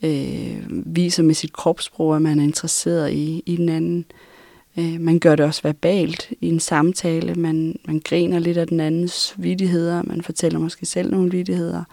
øh, 0.03 0.62
viser 0.68 1.22
med 1.22 1.35
sit 1.35 1.53
kropssprog, 1.53 2.16
at 2.16 2.22
man 2.22 2.38
er 2.38 2.44
interesseret 2.44 3.12
i, 3.12 3.42
i 3.46 3.57
den 3.57 3.68
anden. 3.68 4.05
Øh, 4.11 4.32
Øh, 4.78 5.00
man 5.00 5.18
gør 5.18 5.37
det 5.37 5.46
også 5.46 5.62
verbalt 5.62 6.32
i 6.40 6.48
en 6.48 6.61
samtale. 6.61 7.35
Man, 7.35 7.78
man 7.87 8.00
griner 8.04 8.38
lidt 8.38 8.58
af 8.58 8.66
den 8.66 8.80
andens 8.80 9.35
vidigheder. 9.38 10.02
Man 10.02 10.22
fortæller 10.22 10.58
måske 10.58 10.87
selv 10.87 11.11
nogle 11.11 11.30
vidigheder. 11.30 11.85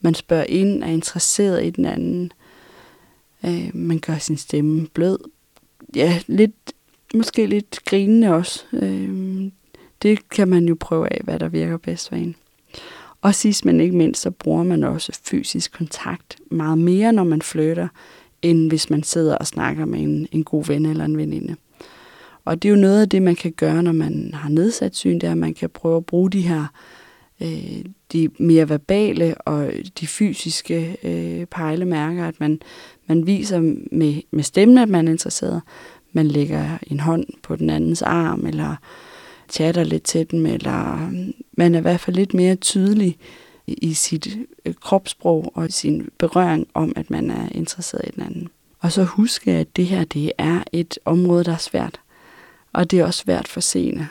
Man 0.00 0.14
spørger 0.14 0.44
ind, 0.48 0.82
er 0.82 0.88
interesseret 0.88 1.64
i 1.64 1.70
den 1.70 1.84
anden. 1.84 2.32
Øh, 3.46 3.70
man 3.74 3.98
gør 3.98 4.18
sin 4.18 4.36
stemme 4.36 4.86
blød. 4.86 5.18
Ja, 5.96 6.20
lidt 6.26 6.72
måske 7.14 7.46
lidt 7.46 7.84
grinende 7.84 8.34
også. 8.34 8.64
Øh, 8.72 9.50
det 10.02 10.28
kan 10.28 10.48
man 10.48 10.68
jo 10.68 10.76
prøve 10.80 11.12
af, 11.12 11.20
hvad 11.24 11.38
der 11.38 11.48
virker 11.48 11.76
bedst 11.76 12.08
for 12.08 12.16
en. 12.16 12.36
Og 13.22 13.34
sidst 13.34 13.64
men 13.64 13.80
ikke 13.80 13.96
mindst, 13.96 14.22
så 14.22 14.30
bruger 14.30 14.62
man 14.62 14.84
også 14.84 15.20
fysisk 15.24 15.72
kontakt 15.72 16.36
meget 16.50 16.78
mere, 16.78 17.12
når 17.12 17.24
man 17.24 17.42
flytter, 17.42 17.88
end 18.42 18.68
hvis 18.68 18.90
man 18.90 19.02
sidder 19.02 19.36
og 19.36 19.46
snakker 19.46 19.84
med 19.84 20.00
en, 20.00 20.28
en 20.32 20.44
god 20.44 20.64
ven 20.64 20.86
eller 20.86 21.04
en 21.04 21.16
veninde. 21.16 21.56
Og 22.44 22.62
det 22.62 22.68
er 22.68 22.70
jo 22.70 22.80
noget 22.80 23.00
af 23.00 23.08
det, 23.08 23.22
man 23.22 23.36
kan 23.36 23.52
gøre, 23.52 23.82
når 23.82 23.92
man 23.92 24.30
har 24.34 24.48
nedsat 24.48 24.96
syn, 24.96 25.14
det 25.14 25.24
er, 25.24 25.32
at 25.32 25.38
man 25.38 25.54
kan 25.54 25.70
prøve 25.70 25.96
at 25.96 26.06
bruge 26.06 26.30
de 26.30 26.40
her 26.40 26.66
øh, 27.40 27.84
de 28.12 28.28
mere 28.38 28.68
verbale 28.68 29.34
og 29.38 29.72
de 30.00 30.06
fysiske 30.06 30.96
øh, 31.02 31.46
pejlemærker, 31.46 32.28
at 32.28 32.40
man, 32.40 32.60
man 33.06 33.26
viser 33.26 33.60
med, 33.92 34.22
med 34.30 34.42
stemmen, 34.42 34.78
at 34.78 34.88
man 34.88 35.08
er 35.08 35.12
interesseret. 35.12 35.62
Man 36.12 36.28
lægger 36.28 36.78
en 36.86 37.00
hånd 37.00 37.24
på 37.42 37.56
den 37.56 37.70
andens 37.70 38.02
arm, 38.02 38.46
eller 38.46 38.76
chatter 39.50 39.84
lidt 39.84 40.02
til 40.02 40.30
dem, 40.30 40.46
eller 40.46 41.06
øh, 41.06 41.28
man 41.52 41.74
er 41.74 41.78
i 41.78 41.82
hvert 41.82 42.00
fald 42.00 42.16
lidt 42.16 42.34
mere 42.34 42.56
tydelig 42.56 43.18
i 43.66 43.94
sit 43.94 44.38
øh, 44.64 44.74
kropssprog 44.74 45.52
og 45.54 45.66
sin 45.70 46.08
berøring 46.18 46.66
om, 46.74 46.92
at 46.96 47.10
man 47.10 47.30
er 47.30 47.48
interesseret 47.52 48.08
i 48.08 48.10
den 48.10 48.22
anden. 48.22 48.48
Og 48.80 48.92
så 48.92 49.04
huske, 49.04 49.52
at 49.52 49.76
det 49.76 49.86
her 49.86 50.04
det 50.04 50.32
er 50.38 50.62
et 50.72 50.98
område, 51.04 51.44
der 51.44 51.52
er 51.52 51.56
svært. 51.56 52.00
Og 52.74 52.90
det 52.90 53.00
er 53.00 53.04
også 53.04 53.20
svært 53.20 53.48
for 53.48 53.60
seende. 53.60 54.08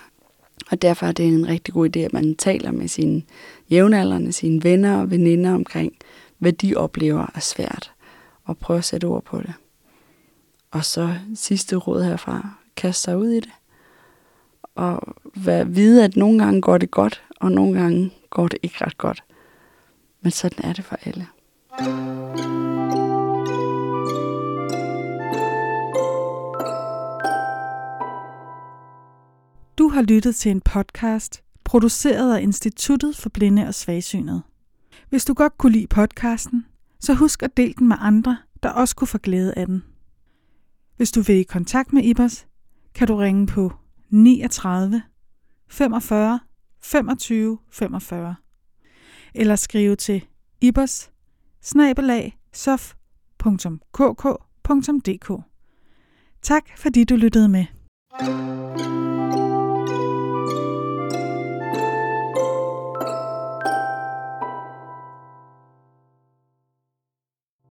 Og 0.71 0.81
derfor 0.81 1.05
er 1.05 1.11
det 1.11 1.27
en 1.27 1.47
rigtig 1.47 1.73
god 1.73 1.89
idé, 1.95 1.99
at 1.99 2.13
man 2.13 2.35
taler 2.35 2.71
med 2.71 2.87
sine 2.87 3.21
jævnaldrende, 3.69 4.33
sine 4.33 4.63
venner 4.63 4.97
og 4.97 5.11
veninder 5.11 5.53
omkring, 5.53 5.93
hvad 6.37 6.53
de 6.53 6.75
oplever 6.75 7.25
er 7.35 7.39
svært, 7.39 7.91
og 8.43 8.57
prøve 8.57 8.77
at 8.77 8.85
sætte 8.85 9.05
ord 9.05 9.23
på 9.23 9.41
det. 9.41 9.53
Og 10.71 10.85
så 10.85 11.15
sidste 11.35 11.75
råd 11.75 12.03
herfra, 12.03 12.49
kast 12.75 13.01
sig 13.01 13.17
ud 13.17 13.29
i 13.29 13.39
det. 13.39 13.51
Og 14.75 15.15
vær, 15.35 15.63
vide, 15.63 16.03
at 16.03 16.15
nogle 16.15 16.39
gange 16.39 16.61
går 16.61 16.77
det 16.77 16.91
godt, 16.91 17.23
og 17.39 17.51
nogle 17.51 17.79
gange 17.79 18.11
går 18.29 18.47
det 18.47 18.59
ikke 18.63 18.85
ret 18.85 18.97
godt. 18.97 19.23
Men 20.21 20.31
sådan 20.31 20.65
er 20.65 20.73
det 20.73 20.85
for 20.85 20.97
alle. 21.05 21.27
Du 21.79 23.12
har 29.93 30.01
lyttet 30.01 30.35
til 30.35 30.51
en 30.51 30.61
podcast, 30.61 31.43
produceret 31.63 32.35
af 32.35 32.41
Instituttet 32.41 33.15
for 33.15 33.29
Blinde 33.29 33.67
og 33.67 33.73
Svagsynede. 33.73 34.41
Hvis 35.09 35.25
du 35.25 35.33
godt 35.33 35.57
kunne 35.57 35.71
lide 35.71 35.87
podcasten, 35.87 36.65
så 36.99 37.13
husk 37.13 37.43
at 37.43 37.57
dele 37.57 37.73
den 37.73 37.87
med 37.87 37.95
andre, 37.99 38.37
der 38.63 38.69
også 38.69 38.95
kunne 38.95 39.07
få 39.07 39.17
glæde 39.17 39.53
af 39.53 39.65
den. 39.65 39.83
Hvis 40.97 41.11
du 41.11 41.21
vil 41.21 41.35
i 41.35 41.43
kontakt 41.43 41.93
med 41.93 42.03
Ibers, 42.03 42.47
kan 42.95 43.07
du 43.07 43.15
ringe 43.15 43.47
på 43.47 43.73
39 44.09 45.01
45 45.67 46.39
25 46.81 47.57
45 47.71 48.35
eller 49.35 49.55
skrive 49.55 49.95
til 49.95 50.25
ibers 50.61 51.11
sof.kk.dk. 52.53 52.91
Tak 56.41 56.63
fordi 56.77 57.03
du 57.03 57.15
lyttede 57.15 57.49
med. 57.49 57.65